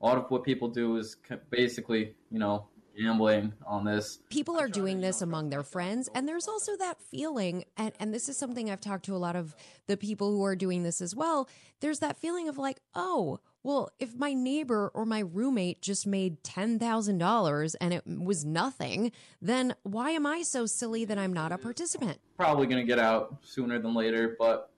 a 0.00 0.06
lot 0.06 0.18
of 0.18 0.30
what 0.30 0.44
people 0.44 0.68
do 0.68 0.96
is 0.96 1.16
basically, 1.50 2.14
you 2.30 2.38
know, 2.38 2.66
gambling 2.98 3.52
on 3.66 3.84
this. 3.84 4.18
People 4.30 4.58
are 4.58 4.68
doing 4.68 5.00
this 5.00 5.20
among 5.20 5.50
their 5.50 5.62
friends, 5.62 6.08
and 6.14 6.26
there's 6.26 6.48
also 6.48 6.76
that 6.78 7.00
feeling, 7.00 7.64
and, 7.76 7.92
and 8.00 8.12
this 8.12 8.28
is 8.28 8.36
something 8.36 8.70
I've 8.70 8.80
talked 8.80 9.04
to 9.06 9.14
a 9.14 9.18
lot 9.18 9.36
of 9.36 9.54
the 9.86 9.96
people 9.96 10.30
who 10.32 10.44
are 10.44 10.56
doing 10.56 10.82
this 10.82 11.00
as 11.00 11.14
well. 11.14 11.48
There's 11.80 11.98
that 11.98 12.16
feeling 12.16 12.48
of 12.48 12.56
like, 12.56 12.80
oh, 12.94 13.40
well, 13.66 13.90
if 13.98 14.14
my 14.14 14.32
neighbor 14.32 14.92
or 14.94 15.04
my 15.04 15.18
roommate 15.18 15.82
just 15.82 16.06
made 16.06 16.40
$10,000 16.44 17.74
and 17.80 17.92
it 17.92 18.04
was 18.06 18.44
nothing, 18.44 19.10
then 19.42 19.74
why 19.82 20.10
am 20.10 20.24
I 20.24 20.42
so 20.42 20.66
silly 20.66 21.04
that 21.04 21.18
I'm 21.18 21.32
not 21.32 21.50
a 21.50 21.58
participant? 21.58 22.20
Probably 22.36 22.68
gonna 22.68 22.84
get 22.84 23.00
out 23.00 23.38
sooner 23.42 23.80
than 23.80 23.92
later, 23.92 24.36
but 24.38 24.70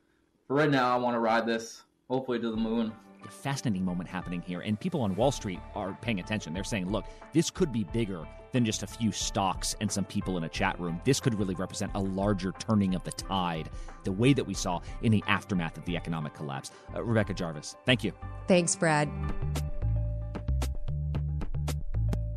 for 0.47 0.57
right 0.57 0.71
now, 0.71 0.91
I 0.91 0.99
want 0.99 1.15
to 1.17 1.21
ride 1.21 1.47
this, 1.47 1.83
hopefully 2.09 2.39
to 2.39 2.51
the 2.51 2.57
moon. 2.57 2.91
Fascinating 3.29 3.85
moment 3.85 4.09
happening 4.09 4.41
here, 4.41 4.61
and 4.61 4.79
people 4.79 5.03
on 5.03 5.15
Wall 5.15 5.31
Street 5.31 5.61
are 5.75 5.97
paying 6.01 6.21
attention. 6.21 6.53
They're 6.53 6.65
saying, 6.65 6.91
look, 6.91 7.05
this 7.33 7.51
could 7.51 7.73
be 7.73 7.85
bigger 7.85 8.27
than 8.53 8.65
just 8.65 8.83
a 8.83 8.87
few 8.87 9.13
stocks 9.13 9.77
and 9.81 9.91
some 9.91 10.05
people 10.05 10.37
in 10.37 10.45
a 10.45 10.49
chat 10.49 10.79
room. 10.81 11.01
This 11.05 11.21
could 11.21 11.39
really 11.39 11.55
represent 11.55 11.93
a 11.95 12.01
larger 12.01 12.53
turning 12.53 12.95
of 12.95 13.05
the 13.05 13.13
tide, 13.13 13.71
the 14.05 14.13
way 14.13 14.33
that 14.33 14.45
we 14.45 14.55
saw 14.55 14.81
in 15.03 15.13
the 15.13 15.23
aftermath 15.27 15.77
of 15.77 15.85
the 15.85 15.97
economic 15.97 16.35
collapse. 16.35 16.71
Uh, 16.95 17.03
Rebecca 17.03 17.35
Jarvis, 17.35 17.77
thank 17.85 18.03
you. 18.03 18.13
Thanks, 18.47 18.75
Brad. 18.75 19.09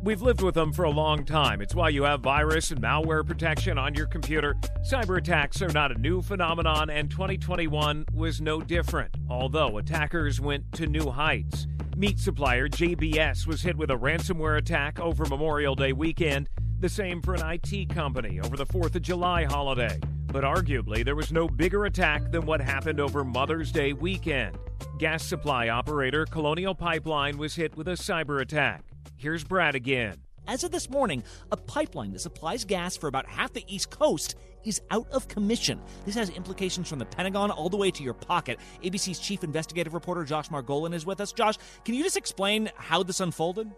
We've 0.04 0.20
lived 0.20 0.42
with 0.42 0.56
them 0.56 0.72
for 0.72 0.82
a 0.82 0.90
long 0.90 1.24
time. 1.24 1.60
It's 1.62 1.76
why 1.76 1.90
you 1.90 2.02
have 2.02 2.22
virus 2.22 2.72
and 2.72 2.82
malware 2.82 3.24
protection 3.24 3.78
on 3.78 3.94
your 3.94 4.06
computer. 4.06 4.56
Cyber 4.84 5.18
attacks 5.18 5.62
are 5.62 5.68
not 5.68 5.92
a 5.92 6.00
new 6.00 6.20
phenomenon, 6.20 6.90
and 6.90 7.08
2021 7.08 8.06
was 8.12 8.40
no 8.40 8.60
different, 8.60 9.14
although 9.30 9.78
attackers 9.78 10.40
went 10.40 10.72
to 10.72 10.88
new 10.88 11.08
heights. 11.08 11.68
Meat 11.96 12.18
supplier 12.18 12.68
JBS 12.68 13.46
was 13.46 13.62
hit 13.62 13.76
with 13.76 13.92
a 13.92 13.96
ransomware 13.96 14.58
attack 14.58 14.98
over 14.98 15.24
Memorial 15.26 15.76
Day 15.76 15.92
weekend, 15.92 16.48
the 16.80 16.88
same 16.88 17.22
for 17.22 17.34
an 17.34 17.60
IT 17.62 17.90
company 17.90 18.40
over 18.40 18.56
the 18.56 18.66
4th 18.66 18.96
of 18.96 19.02
July 19.02 19.44
holiday. 19.44 20.00
But 20.26 20.42
arguably, 20.42 21.04
there 21.04 21.14
was 21.14 21.30
no 21.30 21.46
bigger 21.46 21.84
attack 21.84 22.32
than 22.32 22.44
what 22.44 22.60
happened 22.60 22.98
over 22.98 23.22
Mother's 23.22 23.70
Day 23.70 23.92
weekend. 23.92 24.58
Gas 24.98 25.22
supply 25.22 25.68
operator 25.68 26.26
Colonial 26.26 26.74
Pipeline 26.74 27.38
was 27.38 27.54
hit 27.54 27.76
with 27.76 27.86
a 27.86 27.92
cyber 27.92 28.40
attack. 28.40 28.91
Here's 29.22 29.44
Brad 29.44 29.76
again. 29.76 30.16
As 30.48 30.64
of 30.64 30.72
this 30.72 30.90
morning, 30.90 31.22
a 31.52 31.56
pipeline 31.56 32.10
that 32.10 32.18
supplies 32.18 32.64
gas 32.64 32.96
for 32.96 33.06
about 33.06 33.24
half 33.24 33.52
the 33.52 33.62
East 33.68 33.88
Coast 33.88 34.34
is 34.64 34.82
out 34.90 35.06
of 35.12 35.28
commission. 35.28 35.80
This 36.04 36.16
has 36.16 36.28
implications 36.30 36.88
from 36.88 36.98
the 36.98 37.04
Pentagon 37.04 37.52
all 37.52 37.68
the 37.68 37.76
way 37.76 37.92
to 37.92 38.02
your 38.02 38.14
pocket. 38.14 38.58
ABC's 38.82 39.20
chief 39.20 39.44
investigative 39.44 39.94
reporter 39.94 40.24
Josh 40.24 40.48
Margolin 40.48 40.92
is 40.92 41.06
with 41.06 41.20
us. 41.20 41.30
Josh, 41.30 41.54
can 41.84 41.94
you 41.94 42.02
just 42.02 42.16
explain 42.16 42.68
how 42.74 43.04
this 43.04 43.20
unfolded? 43.20 43.70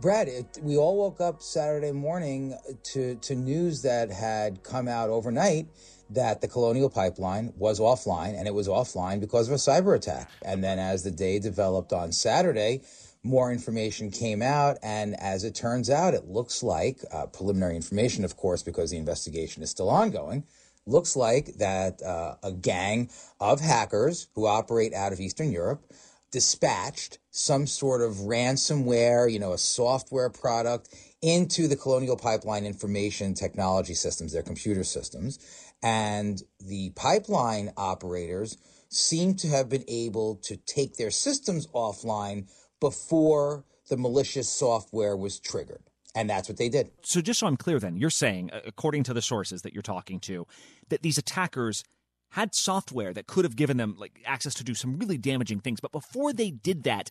Brad, 0.00 0.26
it, 0.28 0.58
we 0.62 0.78
all 0.78 0.96
woke 0.96 1.20
up 1.20 1.42
Saturday 1.42 1.92
morning 1.92 2.56
to, 2.84 3.16
to 3.16 3.34
news 3.34 3.82
that 3.82 4.10
had 4.10 4.62
come 4.62 4.88
out 4.88 5.10
overnight 5.10 5.66
that 6.08 6.40
the 6.40 6.48
Colonial 6.48 6.88
Pipeline 6.88 7.52
was 7.58 7.78
offline, 7.78 8.38
and 8.38 8.48
it 8.48 8.54
was 8.54 8.68
offline 8.68 9.20
because 9.20 9.48
of 9.48 9.52
a 9.52 9.56
cyber 9.56 9.94
attack. 9.94 10.30
And 10.42 10.64
then 10.64 10.78
as 10.78 11.02
the 11.02 11.10
day 11.10 11.38
developed 11.38 11.92
on 11.92 12.12
Saturday, 12.12 12.80
more 13.22 13.52
information 13.52 14.10
came 14.10 14.42
out, 14.42 14.78
and 14.82 15.18
as 15.20 15.44
it 15.44 15.54
turns 15.54 15.90
out, 15.90 16.14
it 16.14 16.26
looks 16.26 16.62
like 16.62 17.00
uh, 17.12 17.26
preliminary 17.26 17.76
information, 17.76 18.24
of 18.24 18.36
course, 18.36 18.62
because 18.62 18.90
the 18.90 18.96
investigation 18.96 19.62
is 19.62 19.70
still 19.70 19.90
ongoing. 19.90 20.44
Looks 20.86 21.16
like 21.16 21.56
that 21.58 22.00
uh, 22.02 22.36
a 22.42 22.52
gang 22.52 23.10
of 23.40 23.60
hackers 23.60 24.28
who 24.34 24.46
operate 24.46 24.94
out 24.94 25.12
of 25.12 25.20
Eastern 25.20 25.52
Europe 25.52 25.82
dispatched 26.30 27.18
some 27.30 27.66
sort 27.66 28.02
of 28.02 28.14
ransomware, 28.16 29.30
you 29.30 29.38
know, 29.38 29.52
a 29.52 29.58
software 29.58 30.30
product 30.30 30.94
into 31.22 31.68
the 31.68 31.76
Colonial 31.76 32.16
Pipeline 32.16 32.64
information 32.64 33.34
technology 33.34 33.94
systems, 33.94 34.32
their 34.32 34.42
computer 34.42 34.84
systems. 34.84 35.38
And 35.82 36.42
the 36.60 36.90
pipeline 36.90 37.72
operators 37.76 38.56
seem 38.88 39.34
to 39.34 39.48
have 39.48 39.68
been 39.68 39.84
able 39.88 40.36
to 40.36 40.56
take 40.56 40.96
their 40.96 41.10
systems 41.10 41.66
offline 41.68 42.48
before 42.80 43.64
the 43.88 43.96
malicious 43.96 44.48
software 44.48 45.16
was 45.16 45.38
triggered. 45.38 45.82
And 46.14 46.28
that's 46.28 46.48
what 46.48 46.58
they 46.58 46.68
did. 46.68 46.90
So, 47.02 47.20
just 47.20 47.40
so 47.40 47.46
I'm 47.46 47.56
clear, 47.56 47.78
then, 47.78 47.96
you're 47.96 48.10
saying, 48.10 48.50
uh, 48.52 48.60
according 48.66 49.04
to 49.04 49.14
the 49.14 49.22
sources 49.22 49.62
that 49.62 49.72
you're 49.72 49.82
talking 49.82 50.18
to, 50.20 50.46
that 50.88 51.02
these 51.02 51.18
attackers 51.18 51.84
had 52.30 52.54
software 52.54 53.12
that 53.14 53.26
could 53.26 53.44
have 53.44 53.56
given 53.56 53.76
them 53.76 53.94
like 53.98 54.20
access 54.26 54.54
to 54.54 54.64
do 54.64 54.74
some 54.74 54.98
really 54.98 55.18
damaging 55.18 55.60
things. 55.60 55.80
But 55.80 55.92
before 55.92 56.32
they 56.32 56.50
did 56.50 56.84
that, 56.84 57.10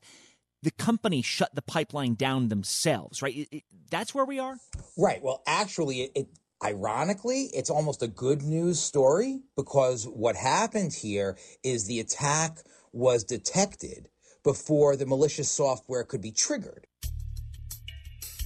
the 0.63 0.71
company 0.71 1.21
shut 1.21 1.53
the 1.55 1.61
pipeline 1.61 2.15
down 2.15 2.49
themselves, 2.49 3.21
right? 3.21 3.35
It, 3.35 3.47
it, 3.51 3.63
that's 3.89 4.13
where 4.13 4.25
we 4.25 4.39
are? 4.39 4.57
Right. 4.97 5.21
Well, 5.21 5.43
actually, 5.47 6.01
it, 6.01 6.11
it 6.15 6.27
ironically, 6.63 7.49
it's 7.53 7.69
almost 7.69 8.01
a 8.01 8.07
good 8.07 8.41
news 8.41 8.79
story 8.79 9.41
because 9.55 10.05
what 10.05 10.35
happened 10.35 10.93
here 10.93 11.37
is 11.63 11.85
the 11.85 11.99
attack 11.99 12.57
was 12.91 13.23
detected 13.23 14.09
before 14.43 14.95
the 14.95 15.05
malicious 15.05 15.49
software 15.49 16.03
could 16.03 16.21
be 16.21 16.31
triggered. 16.31 16.87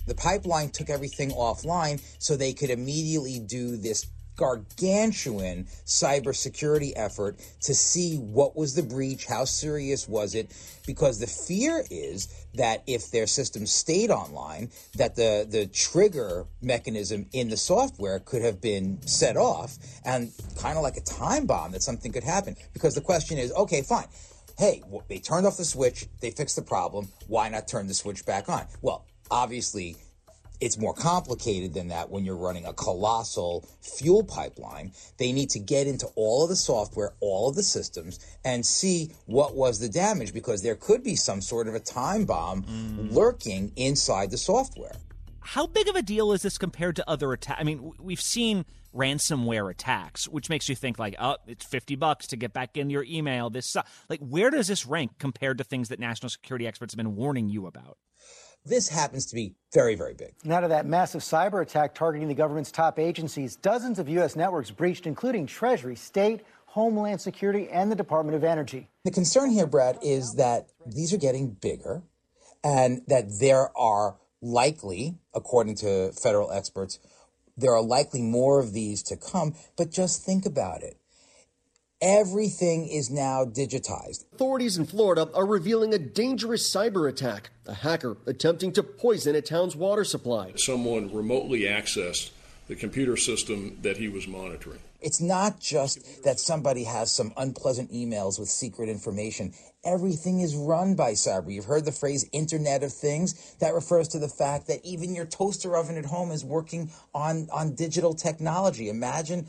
The 0.08 0.16
pipeline 0.16 0.72
took 0.72 0.90
everything 0.90 1.32
offline 1.32 2.02
so 2.20 2.36
they 2.36 2.54
could 2.54 2.70
immediately 2.70 3.40
do 3.40 3.78
this 3.78 4.08
gargantuan 4.42 5.66
cybersecurity 5.86 6.94
effort 6.96 7.38
to 7.62 7.76
see 7.76 8.18
what 8.18 8.56
was 8.56 8.74
the 8.74 8.82
breach, 8.82 9.26
how 9.26 9.46
serious 9.46 10.08
was 10.08 10.34
it, 10.34 10.52
because 10.88 11.20
the 11.20 11.28
fear 11.28 11.84
is 11.92 12.28
that 12.56 12.82
if 12.88 13.12
their 13.12 13.28
system 13.28 13.68
stayed 13.68 14.10
online, 14.10 14.72
that 14.96 15.16
the, 15.16 15.46
the 15.48 15.68
trigger 15.68 16.48
mechanism 16.62 17.28
in 17.34 17.50
the 17.50 17.58
software 17.58 18.20
could 18.20 18.42
have 18.42 18.60
been 18.60 19.00
set 19.06 19.38
off 19.38 19.78
and 20.04 20.32
kind 20.58 20.76
of 20.76 20.82
like 20.82 20.98
a 20.98 21.02
time 21.02 21.46
bomb 21.46 21.72
that 21.72 21.84
something 21.84 22.12
could 22.12 22.24
happen. 22.24 22.56
Because 22.74 22.96
the 22.96 23.02
question 23.02 23.38
is, 23.38 23.52
okay, 23.52 23.84
fine 23.84 24.08
hey, 24.62 24.84
they 25.08 25.18
turned 25.18 25.48
off 25.48 25.58
the 25.58 25.66
switch, 25.66 26.06
they 26.20 26.30
fixed 26.30 26.56
the 26.56 26.62
problem, 26.62 27.08
why 27.26 27.50
not 27.50 27.68
turn 27.68 27.88
the 27.88 27.96
switch 27.96 28.24
back 28.28 28.48
on? 28.48 28.64
Well, 28.84 29.08
obviously, 29.32 29.96
it's 30.60 30.78
more 30.78 30.94
complicated 30.94 31.74
than 31.74 31.88
that 31.88 32.12
when 32.12 32.26
you're 32.26 32.38
running 32.38 32.68
a 32.68 32.74
colossal 32.74 33.68
fuel 33.82 34.24
pipeline. 34.24 34.92
They 35.18 35.32
need 35.32 35.50
to 35.50 35.60
get 35.60 35.88
into 35.88 36.06
all 36.16 36.44
of 36.44 36.50
the 36.50 36.56
software, 36.56 37.14
all 37.22 37.50
of 37.50 37.56
the 37.56 37.64
systems, 37.64 38.20
and 38.46 38.64
see 38.64 39.16
what 39.26 39.56
was 39.56 39.80
the 39.80 39.90
damage 39.90 40.32
because 40.32 40.62
there 40.62 40.76
could 40.76 41.04
be 41.04 41.16
some 41.16 41.42
sort 41.42 41.68
of 41.68 41.74
a 41.74 41.80
time 41.80 42.26
bomb 42.26 42.62
mm. 42.62 43.12
lurking 43.12 43.72
inside 43.78 44.30
the 44.30 44.38
software. 44.38 44.96
How 45.40 45.66
big 45.66 45.88
of 45.88 45.96
a 45.96 46.04
deal 46.04 46.34
is 46.34 46.44
this 46.44 46.60
compared 46.60 46.98
to 46.98 47.10
other 47.10 47.34
attacks? 47.34 47.60
I 47.60 47.64
mean, 47.64 47.94
we've 48.00 48.22
seen 48.22 48.66
ransomware 48.96 49.70
attacks, 49.72 50.28
which 50.28 50.50
makes 50.50 50.68
you 50.70 50.76
think 50.76 51.00
like, 51.00 51.16
oh, 51.20 51.38
it's 51.48 51.66
fifty 51.66 51.96
bucks 51.96 52.28
to 52.28 52.38
get 52.38 52.54
back 52.54 52.78
into 52.78 52.94
your 52.94 53.06
email. 53.08 53.50
This 53.50 53.76
like, 54.10 54.20
where 54.20 54.50
does 54.50 54.68
this 54.68 54.86
rank 54.86 55.12
compared 55.20 55.58
to 55.58 55.64
things 55.64 55.90
that 55.90 56.00
national 56.00 56.30
security 56.30 56.68
experts 56.68 56.94
have 56.94 56.98
been 56.98 57.16
warning 57.16 57.50
you 57.50 57.68
about? 57.68 57.98
This 58.64 58.90
happens 58.90 59.26
to 59.28 59.36
be 59.36 59.56
very, 59.74 59.96
very 59.96 60.14
big. 60.14 60.34
Now 60.44 60.60
to 60.60 60.68
that 60.68 60.86
massive 60.86 61.22
cyber 61.22 61.64
attack 61.64 61.96
targeting 61.96 62.28
the 62.28 62.36
government's 62.36 62.72
top 62.72 63.00
agencies, 63.00 63.56
dozens 63.56 63.98
of 63.98 64.08
U.S. 64.10 64.36
networks 64.36 64.70
breached, 64.70 65.08
including 65.08 65.48
Treasury, 65.48 65.96
State, 65.96 66.42
Homeland 66.68 67.20
Security, 67.20 67.70
and 67.70 67.92
the 67.92 67.96
Department 67.96 68.36
of 68.36 68.44
Energy. 68.44 68.88
The 69.04 69.12
concern 69.12 69.50
here, 69.50 69.66
Brad, 69.66 69.98
is 70.04 70.36
that 70.38 70.68
these 70.86 71.12
are 71.12 71.18
getting 71.18 71.58
bigger 71.60 72.04
and 72.64 73.02
that 73.08 73.40
there 73.40 73.76
are 73.76 74.18
likely, 74.44 75.16
according 75.34 75.76
to 75.78 76.12
federal 76.12 76.52
experts, 76.52 77.00
there 77.58 77.74
are 77.74 77.82
likely 77.82 78.22
more 78.22 78.60
of 78.60 78.74
these 78.74 79.04
to 79.04 79.18
come. 79.18 79.56
But 79.78 79.92
just 79.92 80.24
think 80.24 80.46
about 80.46 80.84
it. 80.84 80.98
Everything 82.02 82.88
is 82.88 83.12
now 83.12 83.46
digitized. 83.46 84.26
Authorities 84.34 84.76
in 84.76 84.86
Florida 84.86 85.30
are 85.36 85.46
revealing 85.46 85.94
a 85.94 86.00
dangerous 86.00 86.68
cyber 86.74 87.08
attack. 87.08 87.52
A 87.68 87.76
hacker 87.76 88.18
attempting 88.26 88.72
to 88.74 88.82
poison 88.82 89.36
a 89.36 89.42
town's 89.42 89.76
water 89.76 90.04
supply. 90.04 90.54
Someone 90.56 91.14
remotely 91.14 91.62
accessed 91.62 92.32
the 92.68 92.76
computer 92.76 93.16
system 93.18 93.78
that 93.84 93.98
he 93.98 94.08
was 94.08 94.28
monitoring. 94.28 94.80
It's 95.00 95.22
not 95.22 95.60
just 95.60 96.24
that 96.24 96.40
somebody 96.40 96.86
has 96.86 97.12
some 97.12 97.34
unpleasant 97.38 97.92
emails 97.92 98.40
with 98.40 98.50
secret 98.50 98.90
information. 98.90 99.54
Everything 99.84 100.42
is 100.42 100.56
run 100.56 100.94
by 100.94 101.14
cyber. 101.14 101.52
You've 101.52 101.66
heard 101.66 101.86
the 101.86 101.92
phrase 101.92 102.30
Internet 102.32 102.84
of 102.84 102.94
Things. 102.94 103.56
That 103.60 103.74
refers 103.74 104.08
to 104.10 104.20
the 104.20 104.28
fact 104.28 104.68
that 104.68 104.80
even 104.86 105.16
your 105.16 105.26
toaster 105.26 105.76
oven 105.76 105.98
at 105.98 106.06
home 106.06 106.30
is 106.32 106.46
working 106.46 106.92
on, 107.16 107.48
on 107.52 107.74
digital 107.74 108.14
technology. 108.14 108.90
Imagine 108.90 109.48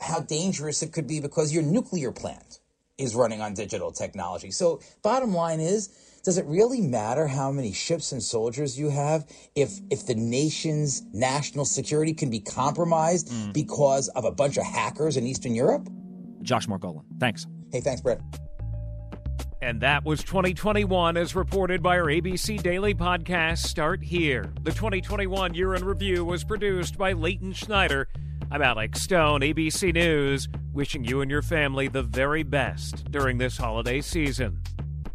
how 0.00 0.20
dangerous 0.20 0.82
it 0.82 0.92
could 0.92 1.08
be 1.08 1.18
because 1.20 1.52
your 1.52 1.64
nuclear 1.64 2.12
plant 2.12 2.60
is 2.96 3.16
running 3.16 3.40
on 3.40 3.54
digital 3.54 3.90
technology. 3.90 4.52
So, 4.52 4.80
bottom 5.02 5.34
line 5.34 5.58
is 5.58 5.88
does 6.24 6.38
it 6.38 6.46
really 6.46 6.80
matter 6.80 7.26
how 7.26 7.50
many 7.50 7.72
ships 7.72 8.12
and 8.12 8.22
soldiers 8.22 8.78
you 8.78 8.90
have 8.90 9.26
if 9.56 9.80
if 9.90 10.06
the 10.06 10.14
nation's 10.14 11.02
national 11.12 11.64
security 11.64 12.14
can 12.14 12.30
be 12.30 12.38
compromised 12.38 13.28
Mm. 13.32 13.52
because 13.52 14.06
of 14.10 14.24
a 14.24 14.30
bunch 14.30 14.56
of 14.56 14.64
hackers 14.64 15.16
in 15.16 15.26
Eastern 15.26 15.56
Europe? 15.56 15.88
Josh 16.42 16.68
Margolin. 16.68 17.02
Thanks. 17.18 17.46
Hey, 17.72 17.80
thanks, 17.80 18.00
Brett. 18.00 18.20
And 19.62 19.80
that 19.82 20.04
was 20.04 20.24
2021 20.24 21.16
as 21.16 21.36
reported 21.36 21.84
by 21.84 21.96
our 21.96 22.06
ABC 22.06 22.60
Daily 22.60 22.96
podcast 22.96 23.58
Start 23.58 24.02
Here. 24.02 24.52
The 24.62 24.72
2021 24.72 25.54
year 25.54 25.76
in 25.76 25.84
review 25.84 26.24
was 26.24 26.42
produced 26.42 26.98
by 26.98 27.12
Leighton 27.12 27.52
Schneider. 27.52 28.08
I'm 28.50 28.60
Alex 28.60 29.02
Stone, 29.02 29.42
ABC 29.42 29.94
News, 29.94 30.48
wishing 30.72 31.04
you 31.04 31.20
and 31.20 31.30
your 31.30 31.42
family 31.42 31.86
the 31.86 32.02
very 32.02 32.42
best 32.42 33.08
during 33.12 33.38
this 33.38 33.56
holiday 33.56 34.00
season. 34.00 34.60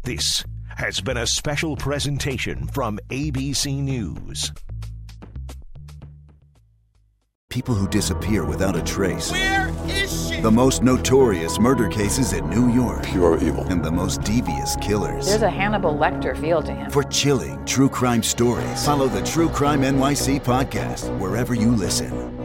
This 0.04 0.42
has 0.78 1.02
been 1.02 1.18
a 1.18 1.26
special 1.26 1.76
presentation 1.76 2.68
from 2.68 2.98
ABC 3.10 3.82
News. 3.82 4.50
People 7.50 7.74
who 7.74 7.86
disappear 7.86 8.46
without 8.46 8.76
a 8.76 8.82
trace. 8.82 9.30
Where 9.30 9.70
is 9.88 10.27
she? 10.27 10.27
The 10.40 10.50
most 10.52 10.84
notorious 10.84 11.58
murder 11.58 11.88
cases 11.88 12.32
in 12.32 12.48
New 12.48 12.72
York. 12.72 13.02
Pure 13.02 13.42
evil. 13.42 13.64
And 13.64 13.84
the 13.84 13.90
most 13.90 14.22
devious 14.22 14.76
killers. 14.76 15.26
There's 15.26 15.42
a 15.42 15.50
Hannibal 15.50 15.92
Lecter 15.96 16.40
feel 16.40 16.62
to 16.62 16.72
him. 16.72 16.88
For 16.92 17.02
chilling 17.02 17.64
true 17.64 17.88
crime 17.88 18.22
stories, 18.22 18.84
follow 18.86 19.08
the 19.08 19.22
True 19.24 19.48
Crime 19.48 19.82
NYC 19.82 20.40
podcast 20.40 21.18
wherever 21.18 21.54
you 21.54 21.72
listen. 21.72 22.37